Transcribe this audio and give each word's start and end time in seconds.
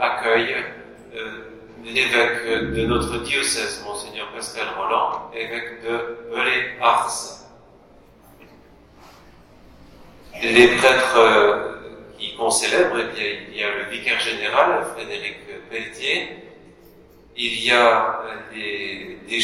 accueille 0.00 0.54
euh, 1.14 1.30
l'évêque 1.84 2.72
de 2.74 2.86
notre 2.86 3.18
diocèse, 3.22 3.82
Monseigneur 3.84 4.28
Pascal 4.32 4.66
Roland, 4.76 5.30
évêque 5.34 5.82
de 5.84 6.18
Belay-Ars. 6.34 7.40
Les 10.42 10.68
prêtres 10.76 11.18
euh, 11.18 11.74
qui 12.18 12.34
qu'on 12.36 12.50
célèbre, 12.50 12.96
eh 12.98 13.14
bien, 13.14 13.26
il 13.50 13.56
y 13.56 13.62
a 13.62 13.70
le 13.70 13.90
vicaire 13.90 14.20
général, 14.20 14.84
Frédéric 14.94 15.36
Pelletier, 15.70 16.28
il 17.36 17.64
y 17.64 17.70
a 17.70 18.20
euh, 18.24 18.54
des, 18.54 19.18
des 19.28 19.40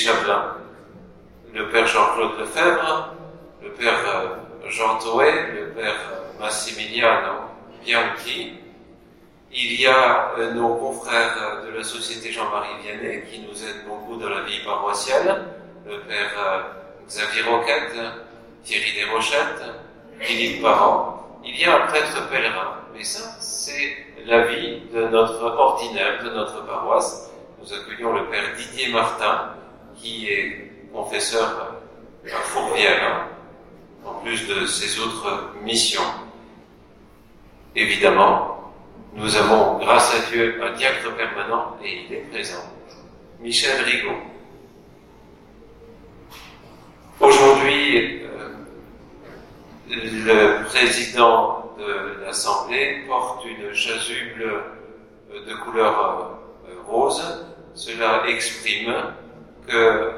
le 1.52 1.68
père 1.68 1.86
Jean-Claude 1.86 2.38
Lefebvre, 2.38 3.14
le 3.62 3.70
père 3.72 4.38
Jean 4.68 4.98
Toé, 4.98 5.32
le 5.52 5.70
père 5.70 5.96
Massimiliano 6.38 7.40
Bianchi, 7.84 8.54
il 9.52 9.80
y 9.80 9.86
a 9.86 10.32
euh, 10.38 10.52
nos 10.52 10.76
confrères 10.76 11.36
euh, 11.42 11.66
de 11.66 11.76
la 11.76 11.82
Société 11.82 12.30
Jean-Marie 12.30 12.68
Vianney 12.84 13.24
qui 13.24 13.40
nous 13.40 13.64
aident 13.64 13.84
beaucoup 13.88 14.16
dans 14.16 14.28
la 14.28 14.42
vie 14.42 14.60
paroissiale, 14.64 15.44
le 15.84 15.98
père 16.02 16.30
euh, 16.38 16.62
Xavier 17.08 17.42
Roquette, 17.42 17.96
Thierry 18.62 18.92
Desrochettes, 18.94 19.64
Philippe 20.20 20.62
Parent. 20.62 21.40
Il 21.44 21.58
y 21.58 21.64
a 21.64 21.82
un 21.82 21.86
prêtre 21.88 22.28
pèlerin, 22.28 22.76
mais 22.94 23.02
ça, 23.02 23.28
c'est 23.40 23.96
la 24.24 24.46
vie 24.46 24.82
de 24.94 25.08
notre 25.08 25.42
ordinaire, 25.42 26.22
de 26.22 26.30
notre 26.30 26.64
paroisse. 26.64 27.32
Nous 27.60 27.72
accueillons 27.72 28.12
le 28.12 28.26
père 28.26 28.54
Didier 28.56 28.92
Martin, 28.92 29.54
qui 29.96 30.28
est 30.28 30.70
confesseur 30.92 31.74
à 32.24 32.36
Fourvière, 32.42 33.26
en 34.04 34.14
plus 34.20 34.46
de 34.46 34.64
ses 34.66 35.00
autres 35.00 35.54
missions. 35.64 36.02
Évidemment, 37.74 38.59
nous 39.14 39.36
avons, 39.36 39.78
grâce 39.78 40.14
à 40.14 40.30
Dieu, 40.30 40.60
un 40.62 40.72
diacre 40.72 41.14
permanent 41.16 41.76
et 41.82 42.04
il 42.04 42.14
est 42.14 42.30
présent. 42.30 42.62
Michel 43.40 43.82
Rigaud. 43.82 44.16
Aujourd'hui, 47.18 48.22
euh, 48.22 48.50
le 49.88 50.64
président 50.64 51.74
de 51.76 52.24
l'Assemblée 52.24 53.02
porte 53.08 53.44
une 53.44 53.74
chasuble 53.74 54.44
euh, 54.44 55.46
de 55.46 55.54
couleur 55.54 56.38
euh, 56.68 56.72
rose. 56.86 57.44
Cela 57.74 58.22
exprime 58.28 58.94
que 59.66 60.12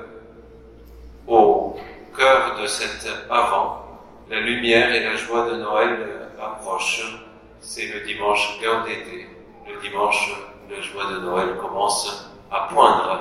au 1.27 1.77
cœur 2.15 2.61
de 2.61 2.67
cet 2.67 3.09
avant, 3.31 4.01
la 4.29 4.41
lumière 4.41 4.95
et 4.95 5.05
la 5.05 5.17
joie 5.17 5.51
de 5.51 5.57
Noël 5.57 6.29
approchent 6.41 7.22
c'est 7.65 7.87
le 7.87 8.01
dimanche 8.01 8.59
cœur 8.61 8.85
d'été, 8.85 9.29
le 9.69 9.81
dimanche 9.81 10.35
où 10.67 10.73
la 10.73 10.81
joie 10.81 11.13
de 11.13 11.21
Noël 11.21 11.57
commence 11.59 12.29
à 12.51 12.67
poindre. 12.69 13.21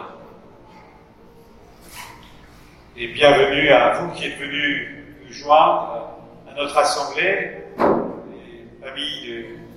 Et 2.97 3.09
bienvenue 3.09 3.69
à 3.69 3.99
vous 3.99 4.11
qui 4.13 4.25
êtes 4.25 4.39
venus 4.39 4.89
nous 5.23 5.31
joindre 5.31 6.15
à 6.49 6.55
notre 6.55 6.75
assemblée, 6.75 7.51
les 7.77 8.83
familles 8.83 9.27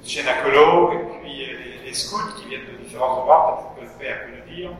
de 0.02 0.08
Chénacolo, 0.08 0.93
et 0.93 1.20
puis 1.20 1.37
les, 1.37 1.84
les, 1.84 1.93
scouts 1.93 2.32
qui 2.38 2.49
viennent 2.49 2.64
de 2.64 2.82
différents 2.82 3.19
endroits, 3.19 3.75
peut-être 3.76 3.90
que 3.90 3.93
le 3.93 3.99
Père 3.99 4.25
peut 4.25 4.32
le 4.32 4.56
dire. 4.56 4.70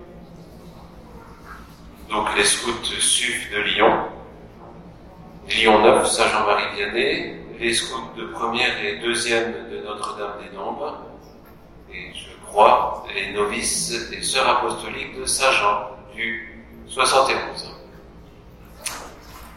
Donc 2.09 2.35
les 2.35 2.45
scouts 2.45 2.85
SUF 2.85 3.53
de 3.53 3.61
Lyon, 3.61 3.99
Lyon 5.47 5.81
9, 5.81 6.07
Saint-Jean-Marie-Vianney, 6.07 7.44
les 7.59 7.73
scouts 7.73 8.11
de 8.17 8.27
première 8.27 8.85
et 8.85 8.97
deuxième 8.99 9.71
de 9.71 9.79
Notre-Dame-des-Dombes, 9.85 10.95
et 11.93 12.12
je 12.15 12.31
crois 12.47 13.05
les 13.15 13.33
novices 13.33 14.11
et 14.12 14.23
sœurs 14.23 14.49
apostoliques 14.59 15.19
de 15.19 15.25
Saint-Jean 15.25 15.91
du 16.15 16.65
71. 16.89 17.77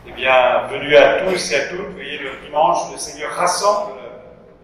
Eh 0.07 0.11
bien, 0.11 0.67
bienvenue 0.69 0.95
à 0.95 1.21
tous 1.21 1.51
et 1.51 1.55
à 1.55 1.67
toutes. 1.67 1.89
Voyez, 1.93 2.19
le 2.19 2.31
dimanche, 2.45 2.91
le 2.91 2.97
Seigneur 2.97 3.31
rassemble 3.31 3.93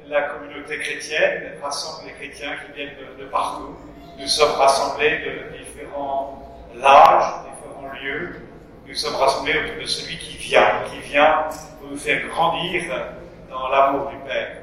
la 0.08 0.22
communauté 0.24 0.78
chrétienne, 0.80 1.54
rassemble 1.62 2.08
les 2.08 2.14
chrétiens 2.14 2.52
qui 2.66 2.74
viennent 2.74 2.96
de, 3.18 3.24
de 3.24 3.30
partout. 3.30 3.76
Nous 4.20 4.28
sommes 4.28 4.52
rassemblés 4.52 5.20
de 5.20 5.58
différents 5.58 6.62
âges, 6.84 7.34
différents 7.50 7.94
lieux. 8.02 8.42
Nous 8.86 8.96
sommes 8.96 9.16
rassemblés 9.16 9.54
autour 9.58 9.82
de 9.82 9.86
celui 9.86 10.18
qui 10.18 10.38
vient, 10.38 10.84
qui 10.92 11.00
vient 11.00 11.46
pour 11.80 11.90
nous 11.90 11.98
faire 11.98 12.28
grandir 12.28 12.84
dans 13.54 13.70
l'amour 13.70 14.10
du 14.10 14.18
Père. 14.28 14.58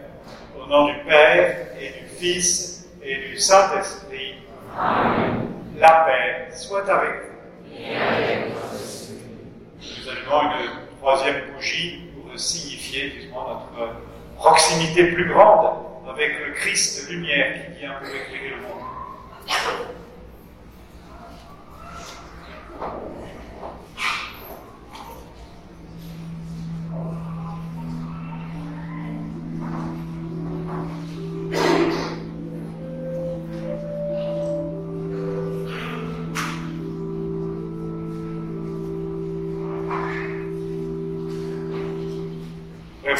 Au 0.58 0.66
nom 0.66 0.87
du 0.87 0.98
Père 1.06 1.69
et 1.81 2.00
du 2.00 2.06
Fils 2.19 2.88
et 3.02 3.16
du 3.16 3.38
Saint-Esprit, 3.38 4.34
la 5.78 5.90
paix 6.04 6.48
soit 6.52 6.88
avec 6.90 7.22
vous. 7.22 7.31
Nous 9.81 10.08
allumons 10.08 10.42
une 10.42 10.98
troisième 10.98 11.52
bougie 11.54 12.10
pour 12.14 12.38
signifier 12.38 13.12
justement 13.12 13.48
notre 13.48 13.94
proximité 14.37 15.12
plus 15.12 15.28
grande 15.32 15.70
avec 16.12 16.38
le 16.44 16.52
Christ 16.54 17.08
lumière 17.08 17.66
qui 17.66 17.81
vient 17.81 17.93
pour 17.93 18.08
éclairer 18.08 18.50
le 18.50 18.56
monde. 18.56 18.82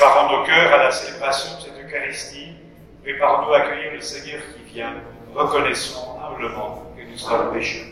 Préparons 0.01 0.39
nos 0.39 0.45
cœurs 0.47 0.73
à 0.73 0.85
la 0.85 0.91
célébration 0.91 1.59
de 1.59 1.61
cette 1.61 1.85
Eucharistie. 1.85 2.55
Préparons-nous 3.03 3.53
accueillir 3.53 3.93
le 3.93 4.01
Seigneur 4.01 4.41
qui 4.57 4.73
vient. 4.73 4.95
Reconnaissons 5.35 6.17
humblement 6.25 6.85
que 6.97 7.03
nous 7.03 7.19
sommes 7.19 7.53
pécheurs. 7.53 7.89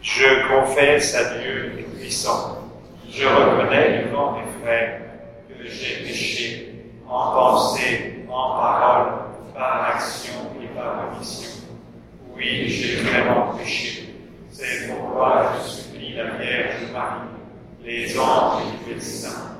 Je 0.00 0.48
confesse 0.48 1.14
à 1.16 1.34
Dieu 1.34 1.74
Tout-Puissant. 1.76 2.60
Je 3.10 3.26
reconnais 3.26 4.04
devant 4.04 4.38
mes 4.38 4.62
frères 4.62 5.02
que 5.50 5.68
j'ai 5.68 6.02
péché 6.02 6.74
en 7.06 7.32
pensée, 7.32 8.24
en 8.30 8.56
parole, 8.56 9.12
par 9.54 9.96
action 9.96 10.32
et 10.62 10.66
par 10.68 11.12
omission. 11.12 11.50
Oui, 12.34 12.70
j'ai 12.70 13.02
vraiment 13.02 13.52
péché. 13.58 14.14
C'est 14.50 14.88
pourquoi 14.88 15.56
je 15.58 15.68
supplie 15.68 16.14
la 16.14 16.24
Vierge 16.36 16.90
Marie, 16.90 17.28
les 17.84 18.18
anges 18.18 18.62
et 18.88 18.94
les 18.94 19.00
saints 19.00 19.53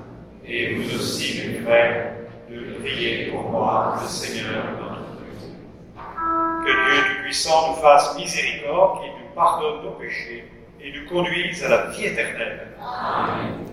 et 0.47 0.75
vous 0.75 0.97
aussi, 0.97 1.41
mes 1.47 1.61
frères, 1.61 2.13
de 2.51 2.75
prier 2.81 3.27
pour 3.27 3.51
moi, 3.51 3.99
le 4.03 4.09
Seigneur 4.09 4.65
notre 4.79 5.17
Dieu. 5.19 5.57
Que 6.65 6.71
Dieu 6.71 7.03
Tout-Puissant 7.17 7.71
nous 7.71 7.77
fasse 7.77 8.17
miséricorde, 8.17 9.01
qu'il 9.01 9.13
nous 9.13 9.35
pardonne 9.35 9.85
nos 9.85 9.93
péchés 9.93 10.45
et 10.81 10.93
nous 10.93 11.09
conduise 11.09 11.65
à 11.65 11.69
la 11.69 11.87
vie 11.91 12.05
éternelle. 12.07 12.69
Amen. 12.81 13.65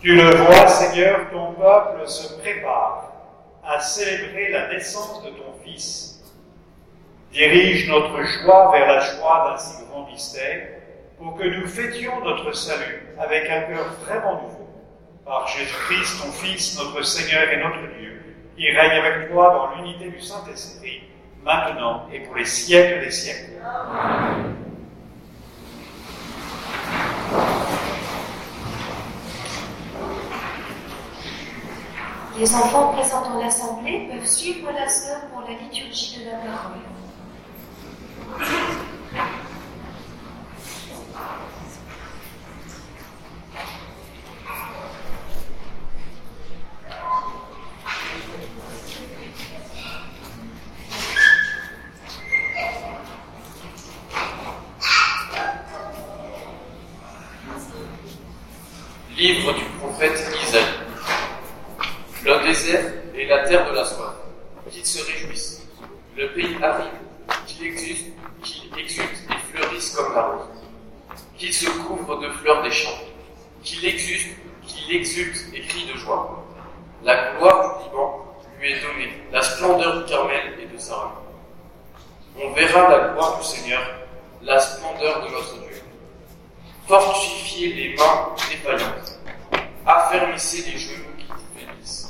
Tu 0.00 0.16
le 0.16 0.34
vois, 0.34 0.66
Seigneur, 0.66 1.28
ton 1.30 1.52
peuple 1.52 2.08
se 2.08 2.38
prépare 2.38 3.12
à 3.62 3.80
célébrer 3.80 4.48
la 4.50 4.68
naissance 4.68 5.22
de 5.22 5.28
ton 5.28 5.52
Fils. 5.62 6.22
Dirige 7.32 7.86
notre 7.86 8.22
joie 8.22 8.72
vers 8.72 8.86
la 8.86 9.00
joie 9.00 9.50
d'un 9.50 9.58
si 9.58 9.84
grand 9.84 10.06
mystère 10.06 10.68
pour 11.18 11.36
que 11.36 11.44
nous 11.44 11.66
fêtions 11.68 12.18
notre 12.24 12.50
salut 12.54 13.08
avec 13.18 13.50
un 13.50 13.60
cœur 13.60 13.92
vraiment 14.06 14.42
nouveau. 14.42 14.68
Par 15.26 15.46
Jésus-Christ, 15.48 16.22
ton 16.22 16.32
Fils, 16.32 16.78
notre 16.78 17.02
Seigneur 17.04 17.50
et 17.50 17.58
notre 17.58 17.94
Dieu, 17.98 18.22
qui 18.56 18.70
règne 18.70 19.04
avec 19.04 19.30
toi 19.30 19.52
dans 19.52 19.76
l'unité 19.76 20.08
du 20.08 20.20
Saint-Esprit, 20.22 21.02
maintenant 21.44 22.06
et 22.10 22.20
pour 22.20 22.36
les 22.36 22.46
siècles 22.46 23.00
des 23.00 23.10
siècles. 23.10 23.52
Amen. 23.62 24.59
Les 32.40 32.54
enfants 32.54 32.94
présents 32.94 33.20
dans 33.20 33.38
l'Assemblée 33.38 34.08
peuvent 34.10 34.26
suivre 34.26 34.72
la 34.72 34.88
sœur 34.88 35.20
pour 35.30 35.42
la 35.42 35.50
liturgie 35.58 36.20
de 36.20 36.24
la 36.24 36.38
parole. 36.38 36.78
Livre 59.18 59.52
du 59.52 59.64
prophète 59.78 60.29
et 63.14 63.26
la 63.26 63.46
terre 63.46 63.70
de 63.70 63.76
la 63.76 63.84
soif, 63.84 64.14
qu'ils 64.70 64.84
se 64.84 65.04
réjouissent. 65.04 65.62
Le 66.16 66.32
pays 66.32 66.56
aride, 66.60 66.90
qu'il 67.46 67.64
exulte, 67.64 68.06
qu'il 68.42 68.76
exulte 68.76 69.22
et 69.30 69.56
fleurisse 69.56 69.90
comme 69.90 70.12
la 70.14 70.22
rose. 70.22 70.48
Qu'il 71.38 71.54
se 71.54 71.70
couvre 71.70 72.16
de 72.18 72.28
fleurs 72.30 72.62
des 72.62 72.72
champs. 72.72 72.98
Qu'il 73.62 73.86
exulte, 73.86 74.36
qu'il 74.66 74.96
exulte 74.96 75.46
et 75.54 75.60
crie 75.60 75.86
de 75.92 75.96
joie. 75.96 76.44
La 77.04 77.34
gloire 77.34 77.78
du 77.78 77.84
Liban 77.84 78.26
lui 78.58 78.72
est 78.72 78.80
donné 78.80 79.22
la 79.30 79.42
splendeur 79.42 80.02
du 80.02 80.10
Carmel 80.10 80.58
et 80.60 80.66
de 80.66 80.78
Sarah. 80.78 81.22
On 82.36 82.52
verra 82.52 82.88
la 82.88 83.08
gloire 83.12 83.38
du 83.38 83.44
Seigneur, 83.44 83.80
la 84.42 84.58
splendeur 84.58 85.24
de 85.24 85.30
notre 85.30 85.54
Dieu. 85.60 85.82
Fortifiez 86.88 87.72
les 87.74 87.94
mains 87.96 88.34
défaillantes, 88.50 89.20
affermissez 89.86 90.68
les 90.68 90.78
genoux 90.78 91.04
qui 91.16 91.26
faiblissent. 91.56 92.08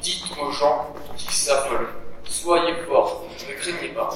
Dites 0.00 0.24
aux 0.40 0.50
gens 0.50 0.94
qui 1.16 1.34
s'affolent, 1.34 1.88
soyez 2.24 2.74
forts, 2.88 3.26
ne 3.48 3.54
craignez 3.54 3.88
pas. 3.92 4.08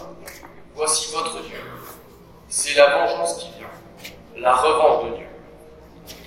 Voici 0.74 1.12
votre 1.12 1.42
Dieu. 1.42 1.58
C'est 2.48 2.74
la 2.74 2.86
vengeance 2.96 3.38
qui 3.38 3.50
vient, 3.58 3.68
la 4.38 4.54
revanche 4.54 5.10
de 5.10 5.16
Dieu. 5.16 5.26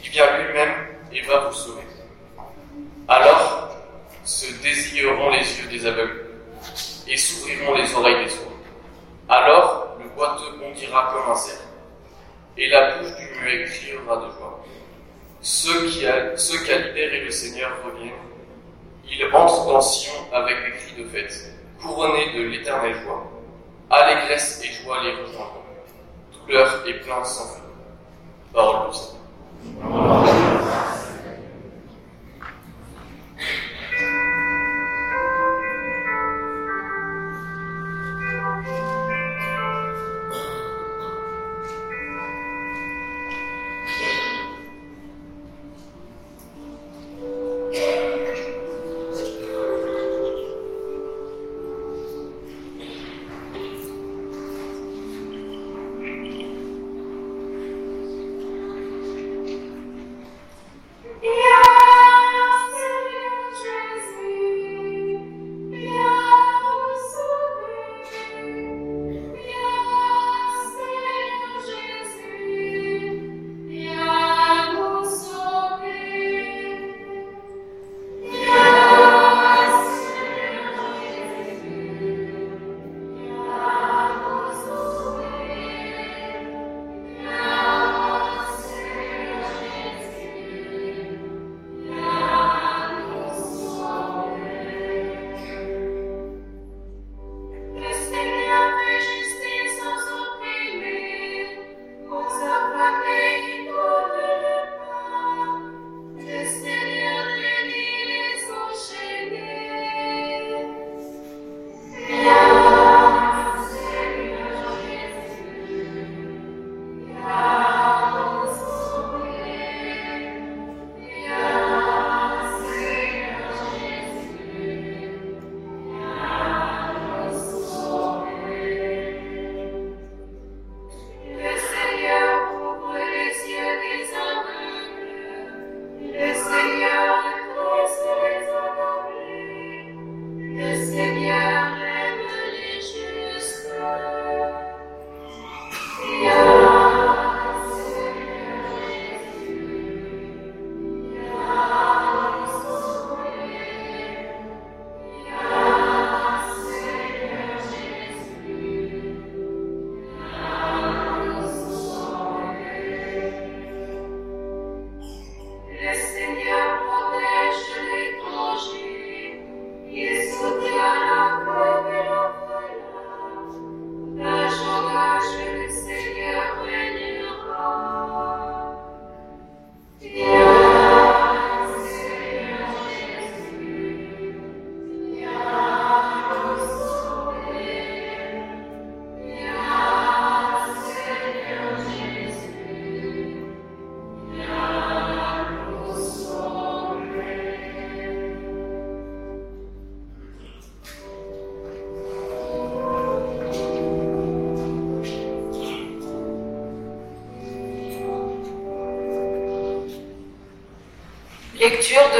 Il 0.04 0.10
vient 0.12 0.38
lui-même 0.38 0.74
et 1.12 1.22
va 1.22 1.48
vous 1.48 1.56
sauver. 1.56 1.82
Alors 3.08 3.76
se 4.24 4.54
désigneront 4.62 5.30
les 5.32 5.40
yeux 5.40 5.68
des 5.72 5.86
aveugles 5.86 6.26
et 7.08 7.18
s'ouvriront 7.18 7.74
les 7.76 7.94
oreilles 7.96 8.26
des 8.26 8.30
sourds. 8.30 8.52
Alors 9.30 9.98
le 10.00 10.10
boiteux 10.10 10.58
bondira 10.60 11.14
comme 11.14 11.32
un 11.32 11.36
cerf 11.36 11.62
et 12.58 12.68
la 12.70 12.98
bouche 12.98 13.16
du 13.16 13.40
muet 13.40 13.66
criera 13.66 14.18
de 14.18 14.32
joie. 14.32 14.64
Ceux 15.42 15.90
qu'a 16.66 16.78
libéré 16.78 17.22
le 17.22 17.32
Seigneur 17.32 17.72
reviennent. 17.84 18.27
Ils 19.10 19.26
entrent 19.34 19.68
dans 19.72 19.82
Sion 19.82 20.14
avec 20.34 20.58
des 20.66 20.72
cris 20.78 21.04
de 21.04 21.10
fête, 21.10 21.54
couronnés 21.82 22.34
de 22.34 22.44
l'éternelle 22.44 22.96
joie. 23.04 23.24
Allégresse 23.90 24.62
et 24.64 24.84
joie 24.84 25.02
les 25.04 25.12
rejoindront. 25.12 25.64
Douleur 26.46 26.84
et 26.86 26.94
plainte 26.96 27.26
fin. 27.26 27.62
Parole 28.54 28.92
du 28.92 28.98
Seigneur. 28.98 29.18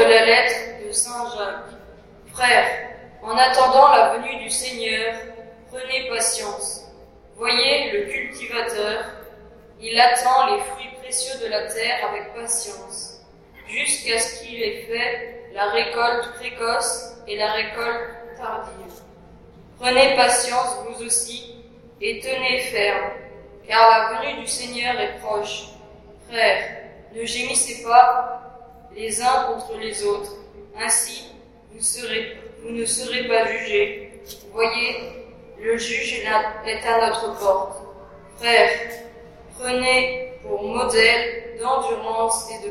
De 0.06 0.26
la 0.26 0.27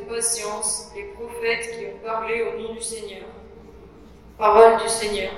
patience 0.07 0.91
les 0.95 1.03
prophètes 1.03 1.77
qui 1.77 1.85
ont 1.85 2.05
parlé 2.05 2.43
au 2.43 2.61
nom 2.61 2.73
du 2.73 2.81
Seigneur. 2.81 3.23
Parole 4.37 4.81
du 4.81 4.89
Seigneur. 4.89 5.31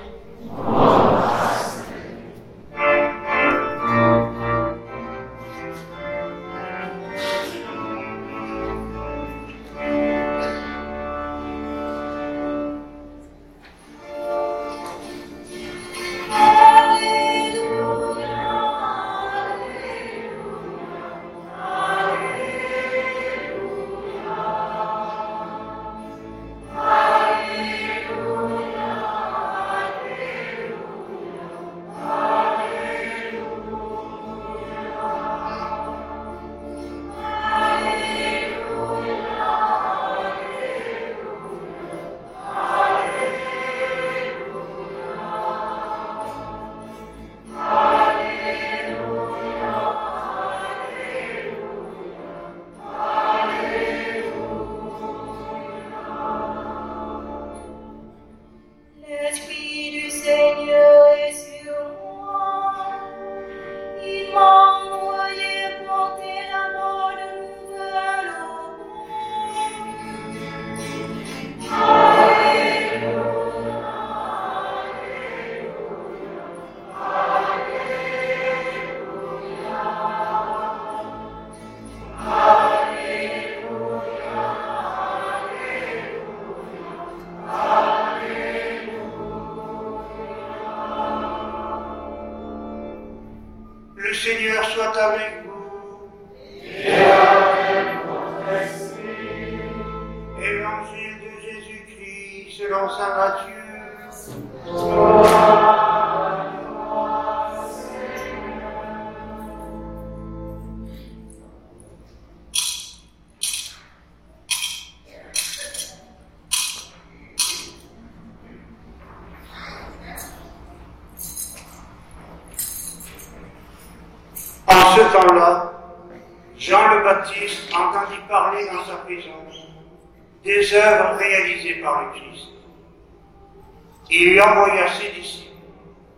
Il 134.21 134.31
lui 134.31 134.41
envoya 134.41 134.85
ses 134.89 135.17
disciples 135.17 135.47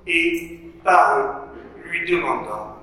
et, 0.08 0.60
par 0.84 1.20
eux, 1.20 1.62
lui 1.86 2.10
demanda 2.10 2.76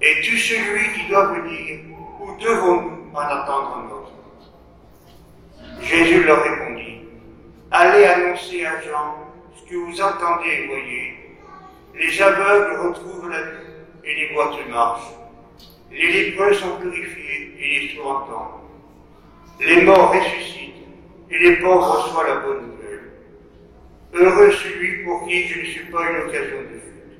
Es-tu 0.00 0.38
celui 0.38 0.92
qui 0.92 1.08
doit 1.08 1.32
venir 1.32 1.80
ou 2.20 2.40
devons-nous 2.40 3.10
en 3.14 3.18
attendre 3.18 3.78
un 3.78 3.90
autre? 3.90 4.12
Jésus 5.82 6.22
leur 6.22 6.40
répondit 6.44 7.00
Allez 7.72 8.04
annoncer 8.04 8.64
à 8.64 8.80
Jean 8.80 9.16
ce 9.56 9.68
que 9.68 9.74
vous 9.74 10.00
entendez 10.00 10.50
et 10.50 10.66
voyez. 10.68 11.36
Les 11.96 12.22
aveugles 12.22 12.80
retrouvent 12.80 13.28
la 13.30 13.42
vue 13.42 13.66
et 14.04 14.14
les 14.14 14.34
boiteux 14.34 14.70
marchent. 14.70 15.14
Les 15.90 16.12
lépreux 16.12 16.54
sont 16.54 16.76
purifiés 16.76 17.56
et 17.58 17.80
les 17.80 17.96
sourds 17.96 18.22
entendent. 18.22 18.60
Les 19.58 19.82
morts 19.82 20.12
ressuscitent 20.12 20.86
et 21.28 21.38
les 21.40 21.56
pauvres 21.56 22.04
reçoivent 22.04 22.28
la 22.28 22.36
bonne. 22.36 22.77
Heureux 24.20 24.50
celui 24.50 25.04
pour 25.04 25.26
qui 25.28 25.46
je 25.46 25.60
ne 25.60 25.64
suis 25.64 25.84
pas 25.92 26.10
une 26.10 26.28
occasion 26.28 26.56
de 26.62 26.80
fuite. 26.80 27.18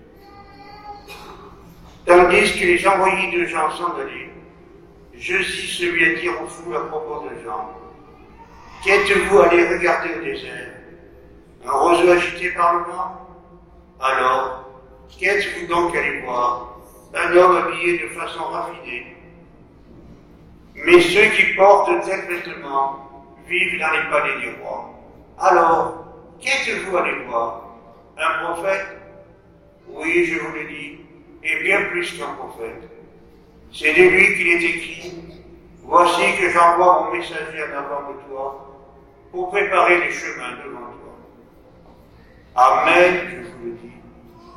Tandis 2.05 2.59
que 2.59 2.65
les 2.65 2.89
envoyés 2.89 3.39
de 3.39 3.45
Jean 3.45 3.71
s'en 3.71 3.95
allaient, 3.99 4.31
je 5.15 5.37
suis 5.43 5.69
celui 5.69 6.17
à 6.17 6.19
dire 6.19 6.33
aux 6.43 6.49
foules 6.49 6.77
à 6.77 6.81
propos 6.81 7.29
de 7.29 7.45
Jean. 7.45 7.71
Qu'êtes-vous 8.85 9.39
allé 9.39 9.69
regarder 9.69 10.09
au 10.19 10.25
désert? 10.25 10.73
Un 11.65 11.71
roseau 11.71 12.11
agité 12.11 12.51
par 12.51 12.75
le 12.75 12.85
vent 12.85 13.29
Alors, 14.01 14.69
qu'êtes-vous 15.21 15.67
donc 15.69 15.95
allé 15.95 16.23
voir? 16.23 16.79
Un 17.15 17.37
homme 17.37 17.57
habillé 17.59 17.99
de 17.99 18.09
façon 18.09 18.43
raffinée. 18.43 19.17
Mais 20.75 21.01
ceux 21.01 21.29
qui 21.37 21.55
portent 21.55 22.05
tels 22.05 22.27
vêtements 22.27 23.27
vivent 23.47 23.79
dans 23.79 23.93
les 23.93 24.11
palais 24.11 24.41
du 24.41 24.51
roi. 24.61 24.91
Alors, 25.39 26.08
qu'êtes-vous 26.41 26.97
allé 26.97 27.25
voir 27.27 27.77
Un 28.17 28.45
prophète? 28.45 28.87
Oui, 29.89 30.25
je 30.27 30.39
vous 30.39 30.53
le 30.55 30.65
dis, 30.69 31.01
et 31.43 31.63
bien 31.63 31.83
plus 31.91 32.19
qu'un 32.19 32.33
prophète. 32.35 32.83
C'est 33.73 33.93
de 33.93 34.03
lui 34.03 34.37
qu'il 34.37 34.49
est 34.49 34.65
écrit 34.65 35.15
Voici 35.83 36.37
que 36.39 36.51
j'envoie 36.51 37.05
mon 37.05 37.17
messager 37.17 37.65
en 37.65 37.79
avant 37.79 38.13
de 38.13 38.19
toi 38.29 38.69
pour 39.33 39.51
préparer 39.51 40.01
les 40.01 40.11
chemins 40.11 40.57
devant 40.63 40.81
toi. 40.81 41.17
Amen, 42.55 43.21
je 43.31 43.37
vous 43.37 43.65
le 43.65 43.73
dis. 43.73 43.93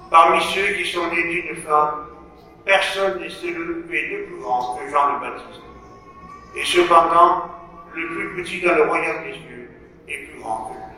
Parmi 0.10 0.42
ceux 0.42 0.74
qui 0.74 0.86
sont 0.92 1.08
nés 1.08 1.24
d'une 1.24 1.56
femme, 1.64 2.08
personne 2.66 3.20
n'est 3.22 3.28
élevé 3.28 4.10
de 4.10 4.26
plus 4.26 4.42
grand 4.42 4.76
que 4.76 4.92
Jean 4.92 5.14
le 5.14 5.20
Baptiste. 5.22 5.62
Et 6.56 6.66
cependant, 6.66 7.46
le 7.96 8.08
plus 8.08 8.44
petit 8.44 8.62
dans 8.62 8.76
le 8.76 8.84
royaume 8.84 9.24
des 9.24 9.34
cieux 9.34 9.70
est 10.10 10.26
plus 10.28 10.40
grand 10.42 10.66
que 10.66 10.74
lui. 10.74 10.91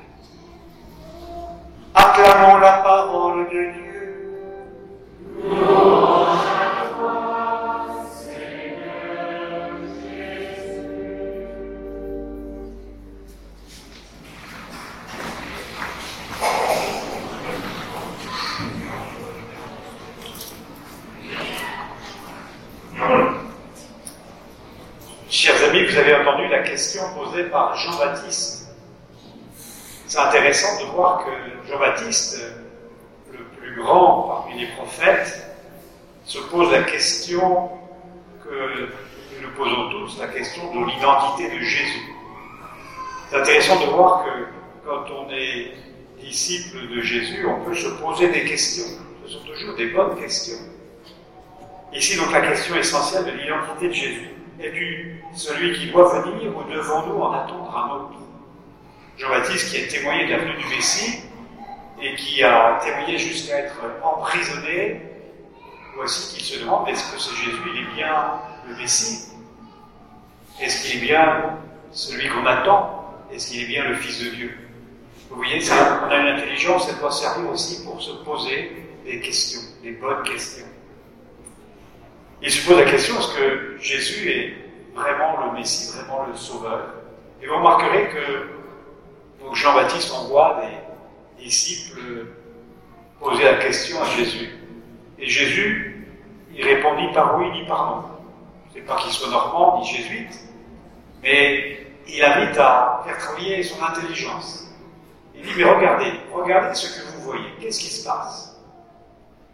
Acclamons 1.96 2.58
la 2.58 2.74
parole 2.84 3.46
de 3.46 3.72
Dieu. 3.72 3.84
Chers 25.30 25.64
amis, 25.70 25.86
vous 25.86 25.98
avez 25.98 26.16
entendu 26.16 26.48
la 26.48 26.64
question 26.64 27.02
posée 27.16 27.44
par 27.46 27.76
Jean-Baptiste. 27.76 28.63
C'est 30.14 30.20
intéressant 30.20 30.80
de 30.80 30.92
voir 30.92 31.26
que 31.26 31.32
Jean-Baptiste, 31.68 32.40
le 33.32 33.40
plus 33.58 33.82
grand 33.82 34.28
parmi 34.28 34.60
les 34.60 34.68
prophètes, 34.68 35.44
se 36.24 36.38
pose 36.38 36.72
la 36.72 36.84
question 36.84 37.72
que 38.44 38.90
nous 39.42 39.50
posons 39.58 39.90
tous, 39.90 40.20
la 40.20 40.28
question 40.28 40.72
de 40.72 40.86
l'identité 40.86 41.50
de 41.50 41.60
Jésus. 41.60 42.14
C'est 43.28 43.38
intéressant 43.38 43.84
de 43.84 43.88
voir 43.88 44.24
que 44.24 44.88
quand 44.88 45.12
on 45.16 45.32
est 45.32 45.72
disciple 46.20 46.96
de 46.96 47.02
Jésus, 47.02 47.48
on 47.48 47.66
peut 47.66 47.74
se 47.74 47.88
poser 47.88 48.30
des 48.30 48.46
questions. 48.46 48.96
Ce 49.26 49.34
sont 49.34 49.44
toujours 49.44 49.76
des 49.76 49.88
bonnes 49.88 50.16
questions. 50.20 50.60
Ici, 51.92 52.18
donc, 52.18 52.32
la 52.32 52.42
question 52.42 52.76
essentielle 52.76 53.26
de 53.26 53.32
l'identité 53.32 53.88
de 53.88 53.94
Jésus. 53.94 54.30
Es-tu 54.62 55.24
celui 55.34 55.74
qui 55.74 55.90
doit 55.90 56.22
venir 56.22 56.56
ou 56.56 56.72
devons-nous 56.72 57.20
en 57.20 57.34
attendre 57.34 57.76
un 57.76 57.96
autre 57.96 58.23
Jean-Baptiste 59.18 59.70
qui 59.70 59.84
a 59.84 59.88
témoigné 59.88 60.26
de 60.26 60.32
la 60.32 60.38
venue 60.40 60.58
du 60.58 60.68
Messie 60.76 61.24
et 62.02 62.16
qui 62.16 62.44
a 62.44 62.80
témoigné 62.84 63.18
jusqu'à 63.18 63.60
être 63.60 63.80
emprisonné, 64.04 65.02
voici 65.96 66.36
qu'il 66.36 66.44
se 66.44 66.60
demande 66.60 66.90
est-ce 66.90 67.14
que 67.14 67.20
ce 67.20 67.34
Jésus, 67.36 67.58
il 67.74 67.82
est 67.82 67.96
bien 67.96 68.40
le 68.68 68.76
Messie? 68.76 69.32
Est-ce 70.60 70.84
qu'il 70.84 71.04
est 71.04 71.06
bien 71.06 71.58
celui 71.92 72.28
qu'on 72.30 72.46
attend? 72.46 73.14
Est-ce 73.32 73.52
qu'il 73.52 73.64
est 73.64 73.68
bien 73.68 73.86
le 73.86 73.96
Fils 73.96 74.24
de 74.24 74.30
Dieu? 74.30 74.58
Vous 75.30 75.38
voyez, 75.38 75.60
on 75.72 76.10
a 76.10 76.18
une 76.18 76.38
intelligence, 76.38 76.88
elle 76.90 77.00
doit 77.00 77.12
servir 77.12 77.50
aussi 77.50 77.84
pour 77.84 78.02
se 78.02 78.12
poser 78.24 78.72
des 79.06 79.20
questions, 79.20 79.62
des 79.82 79.92
bonnes 79.92 80.24
questions. 80.24 80.66
Il 82.42 82.52
se 82.52 82.68
pose 82.68 82.78
la 82.78 82.90
question 82.92 83.18
est-ce 83.18 83.36
que 83.36 83.78
Jésus 83.80 84.30
est 84.30 84.54
vraiment 84.94 85.46
le 85.46 85.60
Messie, 85.60 85.92
vraiment 85.96 86.26
le 86.28 86.36
Sauveur? 86.36 86.94
Et 87.42 87.48
vous 87.48 87.56
remarquerez 87.56 88.10
que 88.10 88.53
donc 89.44 89.56
Jean-Baptiste 89.56 90.12
envoie 90.14 90.62
des 91.38 91.44
disciples 91.44 92.28
poser 93.20 93.44
la 93.44 93.56
question 93.56 94.02
à 94.02 94.06
Jésus. 94.06 94.50
Et 95.20 95.28
Jésus, 95.28 96.08
il 96.54 96.64
répond 96.64 96.96
ni 96.96 97.12
par 97.14 97.38
oui 97.38 97.50
ni 97.52 97.66
par 97.66 97.86
non. 97.86 98.04
C'est 98.74 98.82
pas 98.82 98.98
qu'il 98.98 99.12
soit 99.12 99.30
normand 99.30 99.80
ni 99.80 99.88
jésuite, 99.88 100.40
mais 101.22 101.88
il 102.08 102.24
invite 102.24 102.58
à 102.58 103.02
faire 103.06 103.18
travailler 103.18 103.64
son 103.64 103.82
intelligence. 103.84 104.68
Il 105.36 105.44
dit 105.44 105.52
mais 105.58 105.64
regardez, 105.64 106.12
regardez 106.32 106.76
ce 106.76 107.00
que 107.00 107.08
vous 107.08 107.22
voyez. 107.22 107.46
Qu'est-ce 107.60 107.80
qui 107.80 107.90
se 107.90 108.04
passe? 108.06 108.60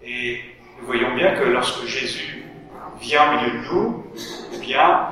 Et 0.01 0.41
nous 0.79 0.85
voyons 0.85 1.15
bien 1.15 1.35
que 1.35 1.43
lorsque 1.43 1.85
Jésus 1.85 2.45
vient 2.99 3.29
au 3.29 3.35
milieu 3.37 3.51
de 3.51 3.67
nous, 3.67 4.03
eh 4.53 4.57
bien, 4.57 5.09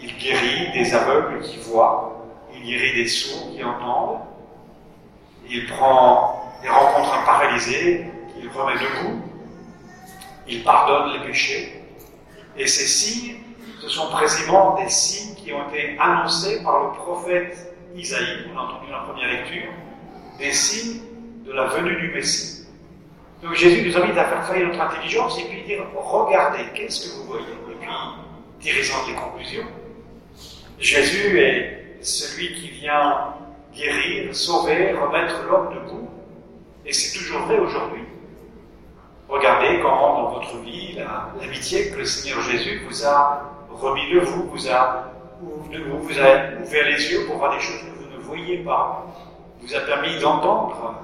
il 0.00 0.16
guérit 0.16 0.72
des 0.72 0.94
aveugles 0.94 1.40
qui 1.40 1.58
voient, 1.58 2.21
guérit 2.62 2.94
des 2.94 3.08
sourds 3.08 3.52
qui 3.54 3.62
entendent, 3.62 4.20
il 5.48 5.66
prend, 5.66 6.52
il 6.62 6.70
rencontre 6.70 7.14
un 7.14 7.24
paralysé, 7.24 8.06
il 8.40 8.48
remet 8.48 8.74
debout, 8.74 9.22
il 10.48 10.62
pardonne 10.62 11.12
les 11.12 11.26
péchés. 11.26 11.82
Et 12.56 12.66
ces 12.66 12.86
signes, 12.86 13.36
ce 13.80 13.88
sont 13.88 14.10
précisément 14.10 14.76
des 14.76 14.88
signes 14.88 15.34
qui 15.34 15.52
ont 15.52 15.68
été 15.68 15.96
annoncés 15.98 16.62
par 16.62 16.84
le 16.84 16.90
prophète 16.92 17.74
Isaïe, 17.94 18.46
on 18.52 18.58
a 18.58 18.62
entendu 18.62 18.90
dans 18.90 18.98
la 18.98 19.04
première 19.04 19.28
lecture, 19.28 19.70
des 20.38 20.52
signes 20.52 21.02
de 21.44 21.52
la 21.52 21.66
venue 21.66 22.00
du 22.00 22.08
Messie. 22.08 22.66
Donc 23.42 23.54
Jésus 23.54 23.88
nous 23.88 23.96
invite 23.96 24.16
à 24.16 24.24
faire 24.24 24.42
travailler 24.42 24.66
notre 24.66 24.80
intelligence 24.80 25.38
et 25.38 25.44
puis 25.44 25.62
dire 25.64 25.84
regardez, 25.94 26.64
qu'est-ce 26.74 27.08
que 27.08 27.16
vous 27.16 27.24
voyez? 27.24 27.44
Et 27.44 27.74
puis 27.80 27.88
tirez-en 28.60 29.06
des 29.06 29.14
conclusions. 29.14 29.66
Jésus 30.78 31.38
est 31.38 31.81
celui 32.02 32.54
qui 32.54 32.68
vient 32.68 33.34
guérir, 33.74 34.34
sauver, 34.34 34.92
remettre 34.92 35.42
l'homme 35.48 35.74
debout. 35.74 36.08
Et 36.84 36.92
c'est 36.92 37.18
toujours 37.18 37.42
vrai 37.42 37.58
aujourd'hui. 37.58 38.02
Regardez 39.28 39.80
comment 39.80 40.22
dans 40.22 40.30
votre 40.30 40.58
vie, 40.58 40.98
l'amitié 41.40 41.90
que 41.90 41.98
le 41.98 42.04
Seigneur 42.04 42.40
Jésus 42.42 42.82
vous 42.86 43.04
a 43.06 43.50
remis 43.70 44.12
de 44.12 44.20
vous, 44.20 44.48
vous 44.50 44.68
a, 44.68 45.08
ouvert 45.40 46.86
les 46.86 47.12
yeux 47.12 47.26
pour 47.26 47.36
voir 47.36 47.54
des 47.54 47.60
choses 47.60 47.80
que 47.80 47.98
vous 47.98 48.10
ne 48.10 48.22
voyez 48.22 48.58
pas, 48.58 49.06
vous 49.60 49.74
a 49.74 49.80
permis 49.80 50.18
d'entendre 50.20 50.94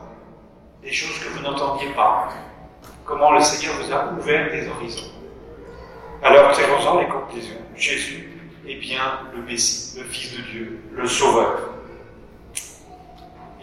des 0.83 0.93
choses 0.93 1.19
que 1.19 1.29
vous 1.29 1.41
n'entendiez 1.43 1.91
pas. 1.91 2.29
comment 3.05 3.33
le 3.33 3.41
Seigneur 3.41 3.75
vous 3.81 3.93
a 3.93 4.13
ouvert 4.13 4.51
des 4.51 4.69
horizons. 4.69 5.11
Alors, 6.23 6.53
tirons-en 6.53 7.01
les 7.01 7.07
conclusions. 7.07 7.57
Jésus 7.75 8.38
est 8.71 8.77
bien 8.77 9.21
le 9.35 9.43
Messie, 9.43 9.99
le 9.99 10.05
Fils 10.05 10.37
de 10.37 10.43
Dieu, 10.43 10.81
le 10.93 11.07
Sauveur. 11.07 11.75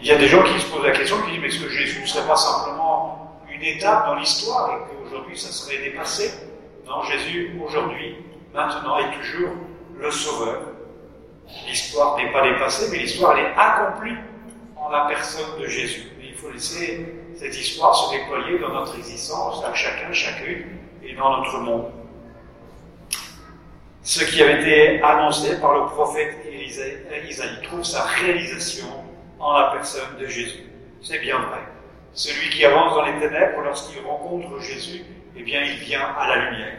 Il 0.00 0.06
y 0.06 0.12
a 0.12 0.16
des 0.16 0.28
gens 0.28 0.42
qui 0.42 0.60
se 0.60 0.70
posent 0.70 0.84
la 0.84 0.92
question, 0.92 1.16
qui 1.22 1.32
disent, 1.32 1.40
mais 1.40 1.48
est-ce 1.48 1.64
que 1.64 1.68
Jésus 1.70 2.02
ne 2.02 2.06
serait 2.06 2.26
pas 2.26 2.36
simplement 2.36 3.40
une 3.50 3.62
étape 3.62 4.06
dans 4.06 4.14
l'histoire 4.14 4.70
et 4.76 4.94
qu'aujourd'hui 4.94 5.38
ça 5.38 5.50
serait 5.50 5.78
dépassé? 5.78 6.30
Non, 6.86 7.02
Jésus, 7.02 7.58
aujourd'hui, 7.64 8.16
maintenant 8.54 8.98
et 8.98 9.10
toujours, 9.16 9.54
le 9.98 10.10
Sauveur. 10.10 10.60
L'histoire 11.66 12.16
n'est 12.16 12.32
pas 12.32 12.42
dépassée, 12.42 12.88
mais 12.90 12.98
l'histoire, 12.98 13.36
elle 13.36 13.46
est 13.46 13.54
accomplie 13.56 14.16
en 14.76 14.90
la 14.90 15.06
personne 15.06 15.60
de 15.60 15.66
Jésus. 15.66 16.02
il 16.20 16.34
faut 16.34 16.50
laisser 16.50 17.14
cette 17.38 17.58
histoire 17.58 17.94
se 17.94 18.16
déployer 18.16 18.58
dans 18.58 18.72
notre 18.72 18.96
existence, 18.98 19.64
à 19.64 19.72
chacun, 19.74 20.12
chacune, 20.12 20.64
et 21.02 21.14
dans 21.14 21.38
notre 21.38 21.58
monde. 21.58 21.90
Ce 24.06 24.22
qui 24.22 24.40
avait 24.40 24.60
été 24.60 25.02
annoncé 25.02 25.60
par 25.60 25.74
le 25.74 25.86
prophète 25.86 26.36
Isaïe 27.28 27.60
trouve 27.64 27.82
sa 27.82 28.04
réalisation 28.04 28.86
en 29.40 29.58
la 29.58 29.72
personne 29.72 30.16
de 30.20 30.28
Jésus. 30.28 30.62
C'est 31.02 31.18
bien 31.18 31.40
vrai. 31.40 31.58
Celui 32.12 32.50
qui 32.50 32.64
avance 32.64 32.94
dans 32.94 33.04
les 33.04 33.18
ténèbres, 33.18 33.62
lorsqu'il 33.64 34.00
rencontre 34.06 34.60
Jésus, 34.60 35.02
eh 35.36 35.42
bien, 35.42 35.60
il 35.60 35.78
vient 35.78 36.06
à 36.16 36.28
la 36.28 36.44
lumière. 36.44 36.78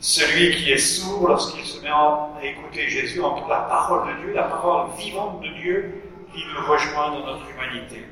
Celui 0.00 0.54
qui 0.54 0.70
est 0.70 0.76
sourd, 0.76 1.28
lorsqu'il 1.28 1.64
se 1.64 1.80
met 1.80 1.88
à 1.88 2.28
écouter 2.42 2.90
Jésus, 2.90 3.22
entre 3.22 3.48
la 3.48 3.60
parole 3.60 4.14
de 4.14 4.20
Dieu, 4.20 4.34
la 4.34 4.42
parole 4.42 4.90
vivante 4.98 5.40
de 5.40 5.48
Dieu, 5.48 5.94
il 6.36 6.44
nous 6.52 6.70
rejoint 6.70 7.10
dans 7.10 7.24
notre 7.24 7.46
humanité. 7.48 8.04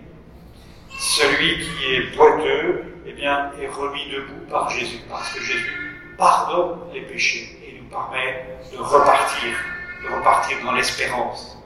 Celui 0.99 1.59
qui 1.59 1.95
est 1.95 2.16
boiteux, 2.16 2.97
eh 3.07 3.12
bien, 3.12 3.51
est 3.61 3.68
remis 3.68 4.09
debout 4.11 4.47
par 4.49 4.71
Jésus, 4.71 5.01
parce 5.11 5.35
que 5.35 5.42
Jésus 5.42 6.01
pardonne 6.16 6.79
les 6.95 7.03
péchés 7.03 7.59
permet 7.92 8.46
de 8.72 8.78
repartir, 8.78 9.55
de 10.02 10.14
repartir 10.14 10.57
dans 10.64 10.72
l'espérance. 10.72 11.59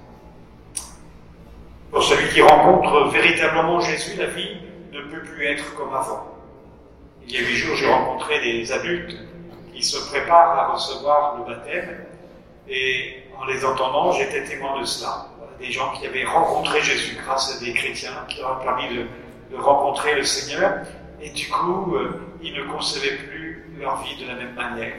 Pour 1.90 2.02
celui 2.02 2.28
qui 2.30 2.42
rencontre 2.42 3.10
véritablement 3.10 3.80
Jésus, 3.80 4.18
la 4.18 4.26
vie 4.26 4.56
ne 4.92 5.00
peut 5.02 5.22
plus 5.22 5.46
être 5.46 5.74
comme 5.76 5.94
avant. 5.94 6.26
Il 7.26 7.34
y 7.34 7.38
a 7.38 7.40
huit 7.40 7.56
jours, 7.56 7.76
j'ai 7.76 7.90
rencontré 7.90 8.40
des 8.40 8.70
adultes 8.72 9.16
qui 9.72 9.82
se 9.82 9.98
préparent 10.10 10.58
à 10.58 10.72
recevoir 10.72 11.38
le 11.38 11.54
baptême 11.54 12.04
et 12.68 13.22
en 13.38 13.44
les 13.46 13.64
entendant, 13.64 14.12
j'étais 14.12 14.44
témoin 14.44 14.80
de 14.80 14.84
cela. 14.84 15.26
Des 15.58 15.70
gens 15.70 15.92
qui 15.92 16.06
avaient 16.06 16.24
rencontré 16.24 16.80
Jésus 16.82 17.16
grâce 17.24 17.56
à 17.56 17.64
des 17.64 17.72
chrétiens 17.72 18.24
qui 18.28 18.40
leur 18.40 18.60
ont 18.60 18.64
permis 18.64 18.94
de, 18.94 19.06
rencontrer 19.56 20.16
le 20.16 20.24
Seigneur 20.24 20.80
et 21.20 21.30
du 21.30 21.48
coup, 21.48 21.94
euh, 21.94 22.20
ils 22.42 22.52
ne 22.52 22.64
concevaient 22.64 23.16
plus 23.16 23.64
leur 23.78 24.02
vie 24.02 24.16
de 24.22 24.28
la 24.28 24.34
même 24.34 24.54
manière. 24.54 24.92